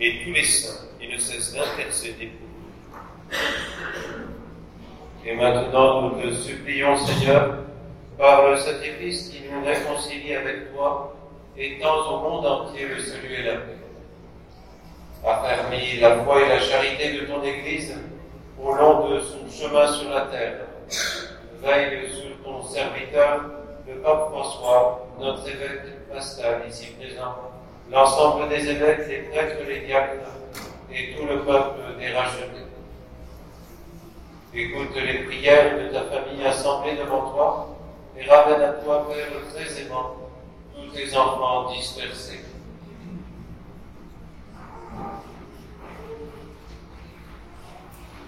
et 0.01 0.25
tous 0.25 0.33
les 0.33 0.45
saints 0.45 0.87
qui 0.99 1.09
ne 1.09 1.19
cessent 1.19 1.53
d'intercéder 1.53 2.31
pour 2.39 3.37
nous. 3.37 3.39
Et 5.27 5.35
maintenant, 5.35 6.09
nous 6.09 6.23
te 6.23 6.35
supplions, 6.35 6.97
Seigneur, 6.97 7.59
par 8.17 8.49
le 8.49 8.57
sacrifice 8.57 9.29
qui 9.29 9.43
nous 9.43 9.63
réconcilie 9.63 10.35
avec 10.35 10.73
toi, 10.73 11.15
étends 11.55 12.15
au 12.15 12.31
monde 12.31 12.47
entier 12.47 12.87
le 12.87 12.99
salut 12.99 13.35
et 13.35 13.43
la 13.43 13.57
paix. 13.57 13.80
Affermis 15.25 16.01
la 16.01 16.17
foi 16.25 16.41
et 16.41 16.49
la 16.49 16.61
charité 16.61 17.13
de 17.13 17.27
ton 17.27 17.43
Église 17.43 17.95
au 18.59 18.73
long 18.73 19.11
de 19.11 19.21
son 19.21 19.51
chemin 19.51 19.87
sur 19.93 20.09
la 20.11 20.23
terre. 20.23 20.61
Veille 21.63 22.09
sur 22.11 22.43
ton 22.43 22.63
serviteur, 22.67 23.43
le 23.87 24.01
pape 24.01 24.31
François, 24.31 25.07
notre 25.19 25.47
évêque 25.47 26.09
Pascal 26.11 26.63
ici 26.69 26.95
présent, 26.99 27.35
l'ensemble 27.91 28.49
des 28.49 28.67
évêques, 28.71 29.07
les 29.09 29.19
prêtres, 29.31 29.63
les 29.69 29.81
diacres 29.81 30.31
et 30.91 31.15
tout 31.15 31.27
le 31.27 31.41
peuple 31.41 31.81
des 31.99 32.13
rachetés. 32.15 32.65
Écoute 34.55 34.97
les 34.97 35.25
prières 35.25 35.79
de 35.79 35.93
ta 35.93 36.03
famille 36.05 36.45
assemblée 36.47 36.97
devant 36.97 37.31
toi 37.31 37.77
et 38.19 38.29
ramène 38.29 38.63
à 38.63 38.73
toi, 38.73 39.07
Père, 39.09 39.27
très 39.55 39.83
aimant, 39.83 40.17
tous 40.75 40.97
tes 40.97 41.15
enfants 41.15 41.71
dispersés. 41.73 42.41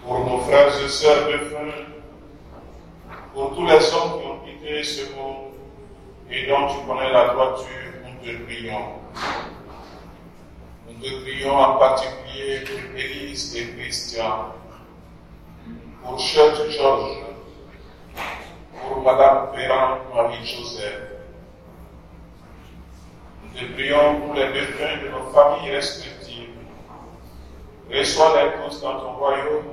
Pour 0.05 0.19
nos 0.27 0.39
frères 0.39 0.69
et 0.85 0.89
sœurs 0.89 1.27
de 1.27 1.39
feu, 1.39 1.73
pour 3.33 3.55
tous 3.55 3.67
les 3.67 3.95
hommes 3.95 4.21
qui 4.21 4.27
ont 4.27 4.39
quitté 4.45 4.83
ce 4.83 5.15
monde 5.15 5.53
et 6.31 6.47
dont 6.47 6.67
tu 6.69 6.87
connais 6.87 7.13
la 7.13 7.29
droiture, 7.29 7.67
nous 8.05 8.27
te 8.27 8.45
prions. 8.45 8.95
Nous 10.89 10.95
te 10.95 11.23
prions 11.23 11.57
en 11.57 11.79
particulier 11.79 12.61
pour 12.61 12.99
Élise 12.99 13.57
et 13.57 13.69
Christian, 13.77 14.53
pour 16.03 16.19
Church 16.19 16.71
Georges, 16.71 17.19
pour 18.81 19.03
Madame 19.03 19.49
Ferrand 19.55 19.99
Marie-Joseph. 20.15 21.01
Nous 23.45 23.61
te 23.61 23.73
prions 23.73 24.21
pour 24.21 24.35
les 24.35 24.53
défunts 24.53 25.03
de 25.03 25.09
nos 25.11 25.31
familles 25.33 25.71
respectives. 25.77 26.49
Reçois-les 27.91 28.51
tous 28.65 28.81
dans 28.81 29.01
ton 29.01 29.13
royaume 29.13 29.72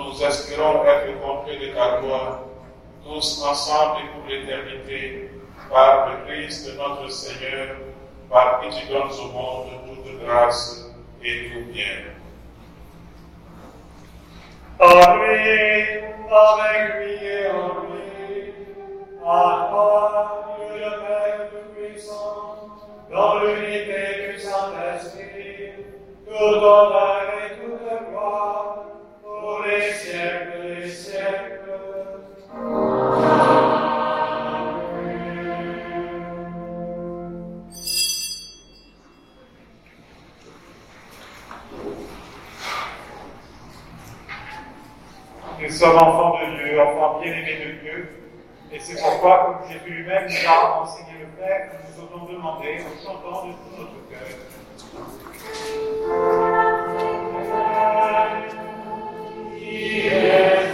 nous 0.00 0.24
espérons 0.24 0.84
être 0.84 1.20
compris 1.20 1.58
de 1.58 1.74
ta 1.74 2.00
gloire, 2.00 2.40
tous 3.04 3.44
ensemble 3.44 4.00
et 4.00 4.08
pour 4.14 4.28
l'éternité. 4.28 5.30
par 5.70 6.08
le 6.08 6.26
Christ 6.26 6.68
notre 6.76 7.08
Seigneur, 7.10 7.76
par 8.28 8.60
qui 8.60 8.70
tu 8.70 8.86
donnes 8.88 9.10
au 9.22 9.32
monde 9.32 9.68
toute 9.86 10.24
grâce 10.24 10.90
et 11.22 11.50
tout 11.50 11.72
bien. 11.72 12.10
En 14.80 15.16
lui, 15.16 15.80
avec 16.30 16.94
lui 16.96 17.26
et 17.26 17.46
en 17.50 17.68
lui, 17.84 18.54
à 19.24 19.68
toi, 19.70 20.56
Dieu 20.58 20.80
le 20.80 20.90
Père 20.90 21.50
Tout-Puissant, 21.50 22.56
dans 23.12 23.38
l'unité 23.40 24.32
du 24.32 24.40
Saint-Esprit, 24.40 25.84
tout 26.26 26.32
honneur 26.32 27.22
et 27.44 27.60
toute 27.60 28.08
gloire, 28.10 28.84
Nous 45.62 45.76
sommes 45.76 45.96
enfants 45.96 46.38
de 46.40 46.56
Dieu, 46.56 46.80
enfants 46.80 47.20
bien-aimés 47.20 47.58
de 47.64 47.72
Dieu, 47.80 47.98
et 48.70 48.78
c'est 48.78 49.00
pourquoi, 49.00 49.62
comme 49.62 49.72
Jésus 49.72 49.90
lui-même 49.90 50.24
nous 50.24 50.48
a 50.48 50.82
enseigné 50.82 51.12
le 51.20 51.26
faire, 51.42 51.70
nous 51.72 51.78
nous 51.88 52.04
osons 52.04 52.24
demander 52.32 52.80
en 52.80 52.94
chantant 53.02 53.46
de 53.46 53.52
tout 53.52 53.72
notre 53.78 54.00
cœur. 54.10 54.28
Qui 59.70 60.69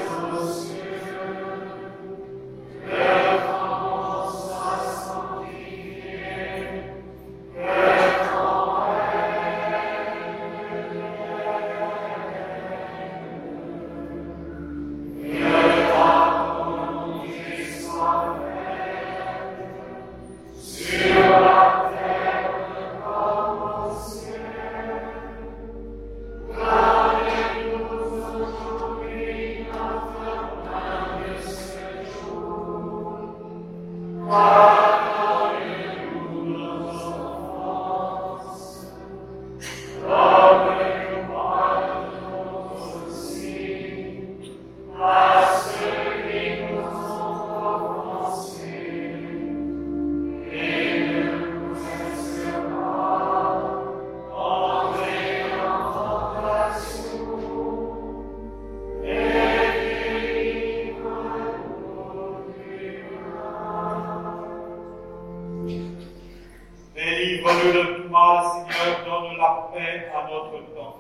Délivre-nous 67.17 67.73
de 67.73 68.09
mal, 68.11 68.45
Seigneur, 68.45 69.01
donne 69.07 69.39
la 69.39 69.71
paix 69.73 70.07
à 70.15 70.29
notre 70.31 70.63
temps. 70.75 70.97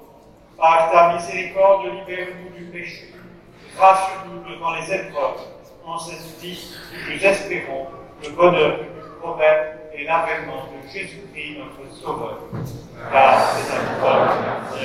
Par 0.56 0.90
ta 0.90 1.12
miséricorde, 1.12 1.88
libère-nous 1.92 2.56
du 2.56 2.64
péché. 2.72 3.12
Rassure-nous 3.78 4.50
devant 4.50 4.76
les 4.76 4.94
épreuves, 4.94 5.40
en 5.84 5.98
cette 5.98 6.40
vie 6.40 6.74
nous 7.06 7.22
espérons 7.22 7.88
le 8.22 8.30
bonheur 8.30 8.78
tu 8.78 9.20
promets 9.20 9.74
et 9.92 10.04
l'avènement 10.04 10.64
de 10.72 10.90
Jésus-Christ, 10.90 11.58
notre 11.58 11.94
Sauveur. 11.94 12.38
Car 13.12 13.50
c'est 13.50 13.76
à 13.76 14.00
toi 14.00 14.28
que 14.70 14.84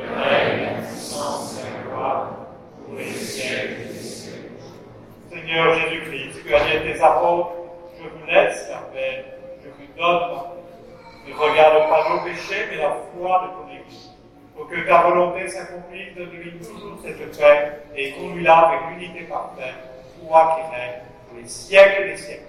le 0.00 0.20
règne, 0.20 0.64
la 0.64 0.82
puissance 0.82 1.60
et 1.60 1.78
la 1.78 1.90
gloire, 1.92 2.30
pour 2.84 2.98
les 2.98 3.04
siècles 3.04 3.86
des 3.86 4.00
siècles. 4.00 4.50
Seigneur 5.30 5.78
Jésus-Christ, 5.78 6.40
tu 6.44 6.52
as 6.52 6.64
dit 6.64 6.92
tes 6.92 7.00
apôtres, 7.00 7.52
je 7.96 8.02
vous 8.02 8.26
laisse 8.26 8.68
la 8.68 8.78
paix, 8.92 9.39
je 10.00 10.06
vous 10.06 10.12
donne 10.12 10.30
ma 10.30 10.40
paix. 10.40 10.60
Ne 11.28 11.34
regarde 11.34 11.88
pas 11.88 12.08
nos 12.08 12.20
péchés, 12.24 12.66
mais 12.70 12.76
la 12.78 12.90
foi 12.90 13.42
de 13.44 13.48
ton 13.52 13.68
Église. 13.70 14.10
Pour 14.56 14.68
que 14.68 14.86
ta 14.86 15.02
volonté 15.02 15.48
s'accomplisse, 15.48 16.14
donne-lui 16.16 16.52
toujours 16.58 16.98
cette 17.02 17.38
paix 17.38 17.82
et 17.94 18.12
conduis-la 18.12 18.58
avec 18.58 18.80
l'unité 18.90 19.24
parfaite, 19.24 19.74
toi 20.20 20.56
qui 20.56 20.62
règnes 20.74 21.02
pour 21.28 21.38
les 21.38 21.48
siècles 21.48 22.04
des 22.08 22.16
siècles. 22.16 22.44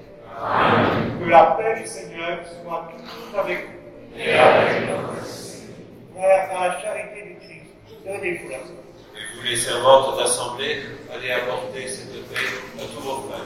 Que 1.19 1.29
la 1.29 1.43
paix 1.57 1.81
du 1.81 1.87
Seigneur 1.87 2.39
soit 2.45 2.89
toujours 2.97 3.39
avec 3.39 3.57
vous. 3.67 4.19
Et 4.19 4.33
avec 4.33 4.89
Frères, 6.13 6.49
dans 6.53 6.59
la 6.59 6.81
charité 6.81 7.21
du 7.23 7.35
Christ, 7.35 7.71
donnez-vous 8.05 8.49
la 8.49 8.57
paix. 8.57 8.63
Et 9.15 9.35
vous, 9.35 9.43
les 9.43 9.55
servantes 9.55 10.17
d'assemblée, 10.17 10.83
allez 11.13 11.31
apporter 11.31 11.87
cette 11.87 12.29
paix 12.29 12.47
à 12.77 12.81
tous 12.93 13.01
vos 13.01 13.29
frères. 13.29 13.45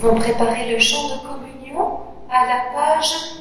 Pouvons 0.00 0.14
préparer 0.14 0.70
le 0.70 0.78
chant 0.78 1.08
de 1.08 1.26
communion 1.26 1.98
à 2.30 2.46
la 2.46 2.60
page 2.72 3.37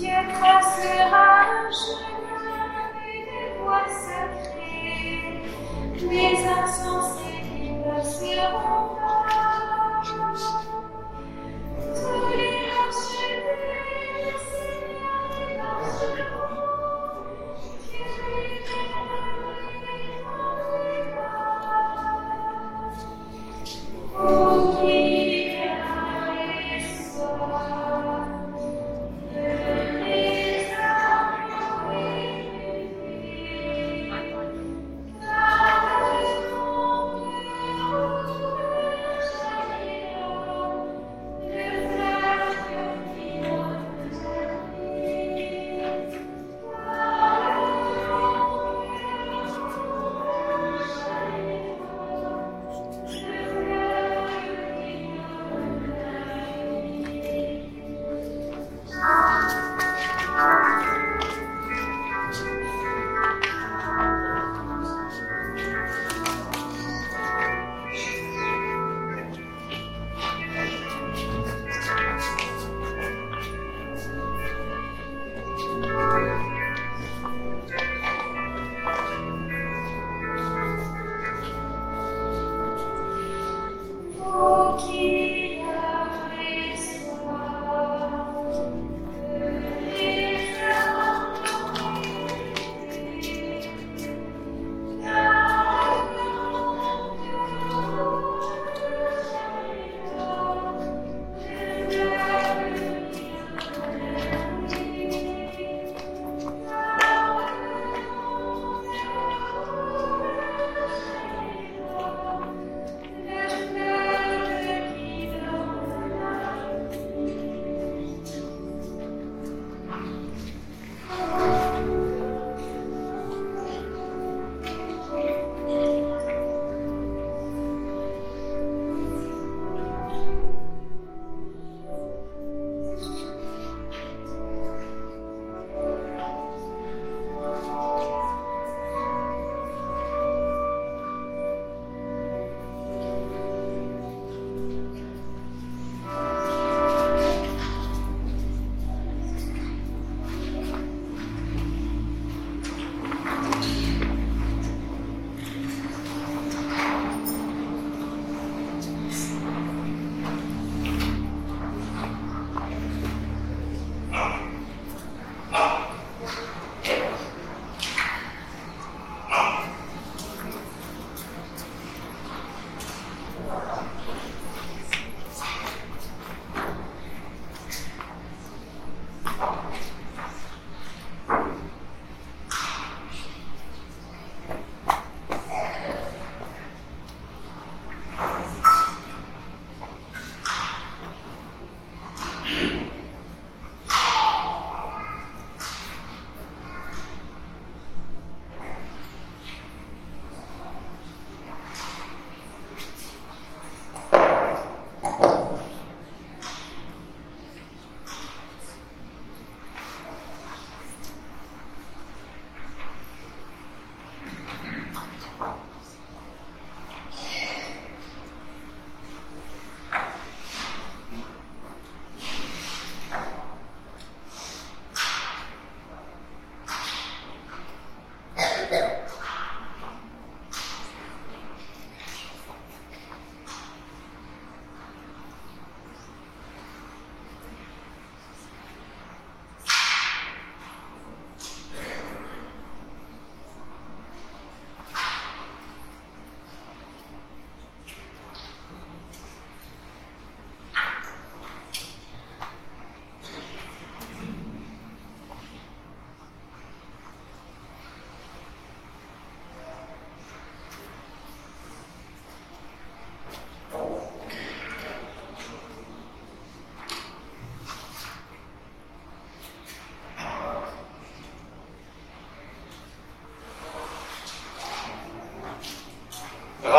Dieu 0.00 0.08
tracera 0.32 1.26
un 1.60 1.70
chemin 1.70 2.88
des 3.04 3.52
voies 3.60 3.86
sacrées, 3.86 5.42
les 6.08 6.38
insensés. 6.46 7.20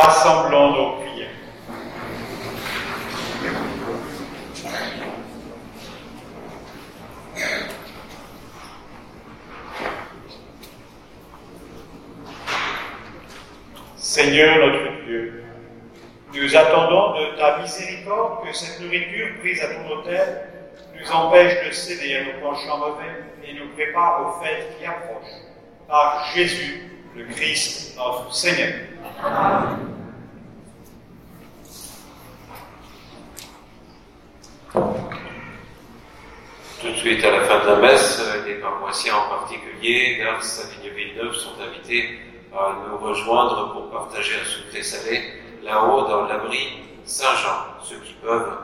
Rassemblons 0.02 0.72
nos 0.72 0.91
prières. 1.02 1.28
Seigneur 13.95 14.58
notre 14.58 15.06
Dieu, 15.06 15.43
nous 16.34 16.56
attendons 16.56 17.20
de 17.20 17.38
ta 17.38 17.60
miséricorde 17.60 18.43
que 18.43 18.54
cette 18.54 18.82
nourriture 18.82 19.28
prise 19.39 19.62
à 19.62 19.68
ton 19.68 19.88
autel 19.89 20.47
nous 20.99 21.12
empêche 21.12 21.68
de 21.68 21.72
céder 21.72 22.16
à 22.16 22.24
nos 22.24 22.41
penchants 22.41 22.78
mauvais 22.80 23.24
et 23.43 23.54
nous 23.54 23.70
prépare 23.76 24.22
aux 24.22 24.43
fêtes 24.43 24.78
qui 24.80 24.86
approchent. 24.86 25.41
Par 25.88 26.26
Jésus, 26.34 26.89
le 27.16 27.26
Christ, 27.26 27.95
notre 27.97 28.34
Seigneur. 28.34 28.74
Ensuite, 37.02 37.26
à 37.26 37.32
la 37.32 37.41
fin 37.45 37.66
de 37.66 37.68
la 37.68 37.76
messe, 37.78 38.22
les 38.45 38.54
paroissiens 38.60 39.16
en 39.16 39.30
particulier, 39.30 40.18
Gars, 40.20 40.39
Savigne 40.39 40.93
Villeneuve, 40.95 41.34
sont 41.34 41.54
invités 41.60 42.20
à 42.56 42.76
nous 42.88 42.95
rejoindre 42.95 43.74
pour 43.74 43.89
partager 43.89 44.34
un 44.39 44.45
soufflé 44.45 44.84
salé 44.84 45.34
là-haut 45.64 46.08
dans 46.08 46.28
l'abri 46.28 46.84
Saint-Jean, 47.04 47.82
ceux 47.84 47.95
qui 48.06 48.14
peuvent, 48.22 48.56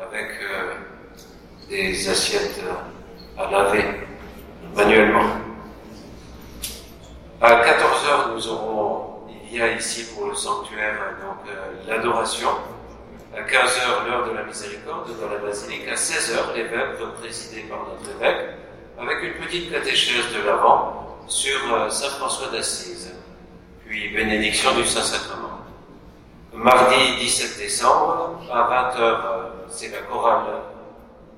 avec 0.00 0.30
euh, 0.42 0.74
des 1.68 2.08
assiettes 2.08 2.62
à 3.36 3.50
laver 3.50 3.84
manuellement. 4.76 5.26
À 7.40 7.64
14h, 7.64 8.32
nous 8.32 8.48
aurons, 8.48 9.26
il 9.50 9.58
y 9.58 9.60
a 9.60 9.72
ici 9.72 10.06
pour 10.14 10.28
le 10.28 10.36
sanctuaire 10.36 11.16
donc 11.20 11.50
euh, 11.50 11.72
l'adoration. 11.88 12.50
À 13.34 13.40
15h, 13.40 14.06
l'heure 14.06 14.28
de 14.28 14.34
la 14.34 14.42
miséricorde 14.44 15.08
dans 15.18 15.30
la 15.30 15.38
basilique. 15.38 15.88
À 15.88 15.94
16h, 15.94 16.54
les 16.54 16.64
vêpres 16.64 17.12
présidées 17.18 17.62
par 17.62 17.78
notre 17.78 18.10
évêque, 18.10 18.50
avec 19.00 19.22
une 19.22 19.42
petite 19.42 19.72
catéchèse 19.72 20.34
de 20.34 20.46
l'avant 20.46 21.16
sur 21.28 21.74
euh, 21.74 21.88
Saint 21.88 22.10
François 22.10 22.48
d'Assise, 22.48 23.14
puis 23.86 24.10
bénédiction 24.10 24.74
du 24.74 24.84
Saint-Sacrement. 24.84 25.60
Mardi 26.52 27.16
17 27.20 27.56
décembre, 27.56 28.38
à 28.52 28.92
20h, 28.92 29.00
euh, 29.00 29.42
c'est 29.68 29.88
la 29.88 30.00
chorale 30.00 30.44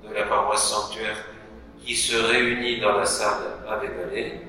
de 0.08 0.12
la 0.12 0.24
paroisse 0.24 0.68
sanctuaire 0.68 1.16
qui 1.84 1.94
se 1.94 2.16
réunit 2.16 2.80
dans 2.80 2.98
la 2.98 3.06
salle 3.06 3.60
avec 3.70 3.90
Vallée. 3.96 4.40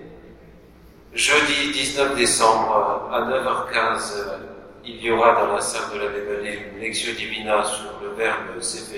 Jeudi 1.13 1.71
19 1.73 2.15
décembre, 2.15 3.07
à 3.13 3.21
9h15, 3.21 4.54
il 4.85 5.03
y 5.03 5.11
aura 5.11 5.33
dans 5.33 5.53
la 5.53 5.61
salle 5.61 5.93
de 5.93 5.99
la 5.99 6.07
Vallée 6.07 6.59
une 6.73 6.79
lecture 6.79 7.15
divina 7.15 7.63
sur 7.63 7.91
le 8.03 8.09
verbe 8.15 8.61
s'est. 8.61 8.97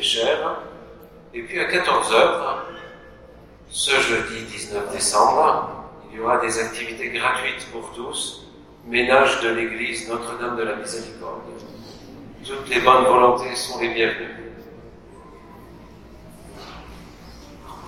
Et 1.34 1.42
puis 1.44 1.60
à 1.60 1.70
14h, 1.70 2.58
ce 3.70 3.92
jeudi 3.92 4.42
19 4.52 4.92
décembre, 4.92 5.70
il 6.12 6.18
y 6.18 6.22
aura 6.22 6.38
des 6.38 6.60
activités 6.60 7.10
gratuites 7.10 7.68
pour 7.72 7.92
tous, 7.94 8.48
ménage 8.86 9.42
de 9.42 9.50
l'église 9.50 10.10
Notre-Dame 10.10 10.58
de 10.58 10.64
la 10.64 10.76
Miséricorde. 10.76 11.42
Toutes 12.46 12.70
les 12.70 12.80
bonnes 12.80 13.06
volontés 13.06 13.56
sont 13.56 13.80
les 13.80 13.90
bienvenues. 13.90 14.48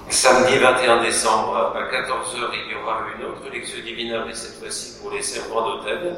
Samedi 0.09 0.57
21 0.57 1.03
décembre 1.03 1.55
à 1.55 1.83
14h, 1.91 2.49
il 2.53 2.71
y 2.71 2.75
aura 2.75 3.01
une 3.17 3.25
autre 3.25 3.49
lecture 3.51 3.83
divine, 3.83 4.23
mais 4.25 4.33
cette 4.33 4.59
fois-ci 4.59 4.99
pour 4.99 5.11
les 5.11 5.21
servants 5.21 5.77
d'hôtel, 5.77 6.17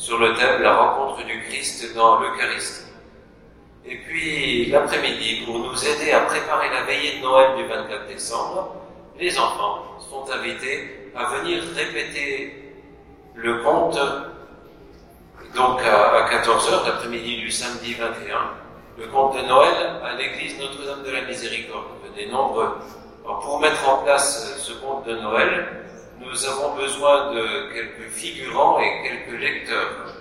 sur 0.00 0.18
le 0.18 0.32
thème 0.34 0.62
La 0.62 0.74
rencontre 0.74 1.24
du 1.26 1.42
Christ 1.42 1.94
dans 1.94 2.20
l'Eucharistie. 2.20 2.86
Et 3.84 3.96
puis 3.96 4.66
l'après-midi, 4.70 5.42
pour 5.44 5.58
nous 5.58 5.86
aider 5.86 6.12
à 6.12 6.20
préparer 6.20 6.70
la 6.70 6.84
veillée 6.84 7.18
de 7.18 7.22
Noël 7.22 7.56
du 7.56 7.64
24 7.64 8.06
décembre, 8.08 8.76
les 9.18 9.38
enfants 9.38 9.98
sont 9.98 10.24
invités 10.32 11.10
à 11.14 11.26
venir 11.36 11.62
répéter 11.76 12.74
le 13.34 13.62
conte 13.62 13.98
donc 15.54 15.80
à, 15.82 16.28
14h, 16.30 16.86
l'après-midi 16.86 17.36
du 17.38 17.50
samedi 17.50 17.94
21, 17.94 18.36
le 18.98 19.06
conte 19.08 19.36
de 19.36 19.46
Noël 19.46 20.00
à 20.02 20.14
l'église 20.14 20.58
Notre-Dame 20.58 21.02
de 21.04 21.10
la 21.10 21.22
Miséricorde. 21.22 21.84
Venez 22.04 22.30
nombreux. 22.30 22.78
pour 23.24 23.60
mettre 23.60 23.88
en 23.88 23.98
place 23.98 24.56
ce 24.58 24.72
conte 24.74 25.06
de 25.06 25.16
Noël, 25.16 25.84
nous 26.20 26.44
avons 26.46 26.74
besoin 26.74 27.32
de 27.32 27.72
quelques 27.72 28.10
figurants 28.12 28.78
et 28.78 29.02
quelques 29.02 29.40
lecteurs. 29.40 30.14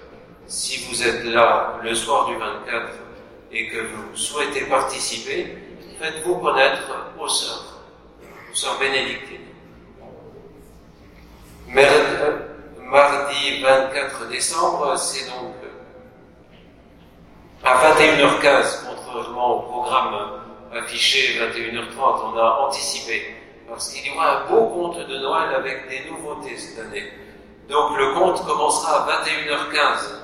Si 0.47 0.85
vous 0.85 1.03
êtes 1.03 1.25
là 1.25 1.79
le 1.83 1.93
soir 1.93 2.27
du 2.27 2.37
24 2.37 2.87
et 3.51 3.67
que 3.67 3.81
vous 3.81 4.15
souhaitez 4.15 4.61
participer, 4.61 5.57
faites-vous 5.99 6.37
connaître 6.37 7.11
aux 7.19 7.27
sœurs, 7.27 7.81
aux 8.51 8.55
sœurs 8.55 8.79
bénédictines. 8.79 9.37
Mardi 12.85 13.61
24 13.61 14.29
décembre, 14.29 14.97
c'est 14.97 15.29
donc 15.29 15.53
à 17.63 17.75
21h15, 17.93 18.85
contrairement 18.87 19.57
au 19.57 19.61
programme 19.69 20.41
affiché 20.73 21.39
21h30, 21.39 22.33
on 22.33 22.37
a 22.37 22.65
anticipé, 22.65 23.35
parce 23.69 23.93
qu'il 23.93 24.11
y 24.11 24.15
aura 24.15 24.41
un 24.41 24.49
beau 24.49 24.67
conte 24.67 25.07
de 25.07 25.17
Noël 25.17 25.55
avec 25.55 25.87
des 25.87 26.09
nouveautés 26.09 26.57
cette 26.57 26.79
année. 26.85 27.13
Donc 27.69 27.97
le 27.97 28.13
conte 28.13 28.43
commencera 28.45 29.05
à 29.05 29.23
21h15, 29.23 30.21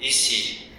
ici, 0.00 0.70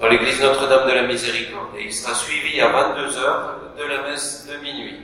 dans 0.00 0.08
l'église 0.08 0.40
Notre-Dame 0.42 0.88
de 0.88 0.94
la 0.94 1.02
Miséricorde, 1.02 1.76
et 1.76 1.84
il 1.84 1.94
sera 1.94 2.14
suivi 2.14 2.60
à 2.60 2.70
22h 2.70 3.78
de 3.78 3.84
la 3.84 4.02
messe 4.02 4.46
de 4.50 4.56
minuit. 4.58 5.00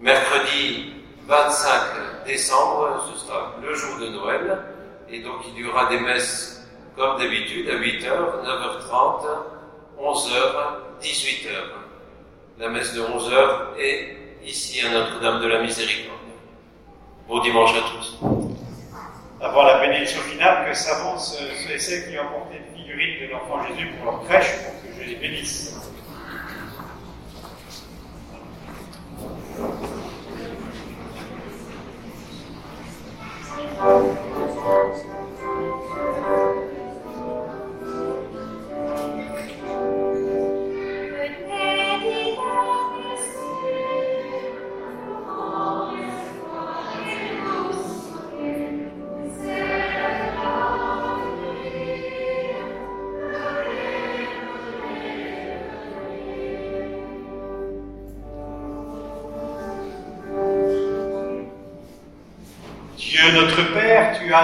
Mercredi 0.00 0.92
25 1.26 2.24
décembre, 2.26 3.06
ce 3.12 3.26
sera 3.26 3.54
le 3.62 3.74
jour 3.74 3.98
de 3.98 4.08
Noël, 4.08 4.62
et 5.10 5.20
donc 5.20 5.42
il 5.48 5.64
y 5.64 5.68
aura 5.68 5.86
des 5.86 6.00
messes 6.00 6.66
comme 6.96 7.18
d'habitude 7.18 7.68
à 7.68 7.74
8h, 7.74 8.06
9h30, 8.44 9.26
11h, 10.00 10.32
18h. 11.02 11.85
La 12.58 12.70
messe 12.70 12.94
de 12.94 13.02
11h 13.02 13.78
est 13.78 14.16
ici 14.42 14.80
à 14.80 14.90
Notre-Dame 14.90 15.42
de 15.42 15.46
la 15.46 15.60
Miséricorde. 15.60 16.16
Bon 17.28 17.40
dimanche 17.40 17.72
à 17.76 17.82
tous. 17.90 18.18
Avant 19.42 19.64
la 19.64 19.80
bénédiction 19.80 20.22
finale, 20.22 20.66
que 20.66 20.74
s'avancent 20.74 21.36
ceux 21.36 21.74
et 21.74 21.78
celles 21.78 22.10
qui 22.10 22.18
ont 22.18 22.26
porté 22.28 22.54
des 22.58 22.78
figurines 22.78 23.28
de 23.28 23.32
l'enfant 23.32 23.62
Jésus 23.68 23.88
pour 23.98 24.10
leur 24.10 24.24
crèche, 24.24 24.52
pour 24.64 24.72
que 24.80 25.04
je 25.04 25.10
les 25.10 25.16
bénisse. 25.16 25.74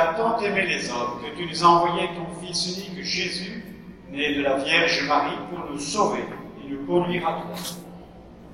Tant 0.01 0.39
aimé 0.41 0.67
les 0.67 0.91
hommes 0.91 1.21
que 1.23 1.37
tu 1.37 1.49
nous 1.49 1.65
as 1.65 1.67
envoyé 1.67 2.09
ton 2.09 2.45
Fils 2.45 2.79
unique 2.79 3.05
Jésus, 3.05 3.65
né 4.11 4.35
de 4.35 4.43
la 4.43 4.57
Vierge 4.57 5.07
Marie, 5.09 5.37
pour 5.51 5.71
nous 5.71 5.79
sauver 5.79 6.25
et 6.63 6.71
nous 6.71 6.85
conduire 6.87 7.29
à 7.29 7.33
toi. 7.33 7.55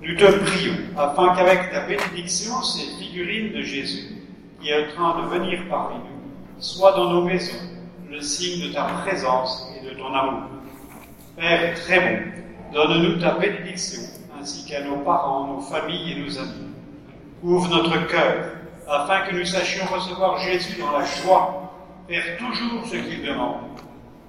Nous 0.01 0.17
te 0.17 0.25
prions, 0.25 0.77
afin 0.97 1.35
qu'avec 1.35 1.71
ta 1.71 1.81
bénédiction, 1.87 2.63
ces 2.63 3.03
figurines 3.03 3.53
de 3.53 3.63
Jésus, 3.63 4.17
qui 4.61 4.69
est 4.69 4.87
en 4.87 4.95
train 4.95 5.23
de 5.23 5.29
venir 5.29 5.61
parmi 5.69 5.97
nous, 5.97 6.61
soient 6.61 6.93
dans 6.93 7.11
nos 7.11 7.25
maisons 7.25 7.59
le 8.11 8.21
signe 8.21 8.69
de 8.69 8.73
ta 8.73 8.85
présence 8.85 9.69
et 9.77 9.85
de 9.85 9.95
ton 9.95 10.15
amour. 10.15 10.49
Père 11.37 11.75
très 11.75 12.01
bon, 12.01 12.33
donne-nous 12.73 13.21
ta 13.21 13.33
bénédiction, 13.33 14.03
ainsi 14.41 14.65
qu'à 14.67 14.83
nos 14.83 14.99
parents, 14.99 15.47
nos 15.47 15.61
familles 15.61 16.13
et 16.13 16.21
nos 16.21 16.39
amis. 16.39 16.69
Ouvre 17.43 17.69
notre 17.69 18.07
cœur 18.07 18.58
afin 18.89 19.21
que 19.27 19.35
nous 19.35 19.45
sachions 19.45 19.85
recevoir 19.87 20.39
Jésus 20.39 20.81
dans 20.81 20.99
la 20.99 21.05
joie, 21.05 21.73
faire 22.09 22.39
toujours 22.39 22.87
ce 22.87 22.97
qu'il 22.97 23.23
demande, 23.23 23.61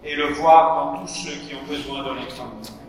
et 0.03 0.15
le 0.15 0.27
voir 0.33 0.93
dans 0.93 0.99
tous 0.99 1.07
ceux 1.07 1.31
qui 1.31 1.55
ont 1.55 1.63
besoin 1.67 1.99
de 1.99 2.09
notre 2.09 2.43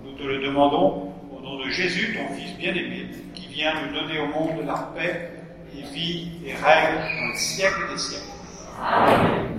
Nous 0.04 0.12
te 0.12 0.22
le 0.22 0.38
demandons 0.42 1.12
au 1.36 1.40
nom 1.40 1.64
de 1.64 1.70
Jésus, 1.70 2.16
ton 2.16 2.34
Fils 2.34 2.56
bien-aimé, 2.56 3.06
qui 3.34 3.46
vient 3.48 3.74
nous 3.82 3.94
donner 3.94 4.20
au 4.20 4.26
monde 4.26 4.64
la 4.66 4.90
paix 4.96 5.30
et 5.76 5.82
vie 5.94 6.30
et 6.44 6.54
règne 6.54 7.20
dans 7.20 7.28
le 7.28 7.36
siècle 7.36 7.80
des 7.90 7.98
siècles. 7.98 8.24
Amen. 8.82 9.50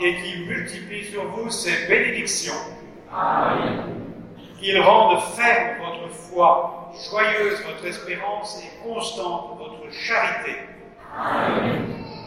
Et 0.00 0.16
qu'il 0.16 0.46
multiplie 0.46 1.04
sur 1.04 1.24
vous 1.30 1.50
ses 1.50 1.86
bénédictions. 1.86 2.52
Qu'il 4.58 4.80
rende 4.80 5.20
ferme 5.20 5.78
votre 5.78 6.08
foi, 6.12 6.92
joyeuse 7.10 7.62
votre 7.64 7.86
espérance 7.86 8.62
et 8.62 8.88
constante 8.88 9.58
votre 9.58 9.92
charité. 9.92 10.56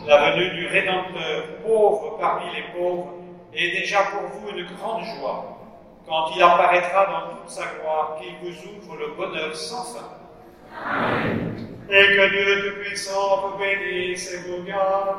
La 0.08 0.32
venue 0.32 0.52
du 0.52 0.68
Rédempteur, 0.68 1.44
pauvre 1.66 2.18
parmi 2.20 2.46
les 2.56 2.64
pauvres, 2.78 3.14
est 3.54 3.80
déjà 3.80 4.00
pour 4.04 4.22
vous 4.22 4.58
une 4.58 4.66
grande 4.78 5.04
joie, 5.04 5.58
quand 6.08 6.28
il 6.36 6.42
apparaîtra 6.42 7.06
dans 7.06 7.36
toute 7.36 7.50
sa 7.50 7.64
gloire, 7.66 8.18
qu'il 8.20 8.34
vous 8.42 8.56
ouvre 8.70 8.96
le 8.98 9.08
bonheur 9.18 9.56
sans 9.56 9.84
fin. 9.84 10.10
Et 11.90 12.16
que 12.16 12.30
Dieu 12.30 12.72
Tout-Puissant 12.72 13.48
vous 13.48 13.58
bénisse 13.58 14.34
et 14.34 14.50
vous 14.50 14.64
garde, 14.64 15.18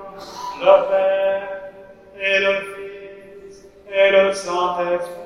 le 0.60 0.88
Père, 0.88 1.57
et 2.20 2.40
le 2.40 2.54
Fils, 2.60 3.66
et 3.92 4.10
le 4.10 4.32
Saint-Esprit. 4.32 5.18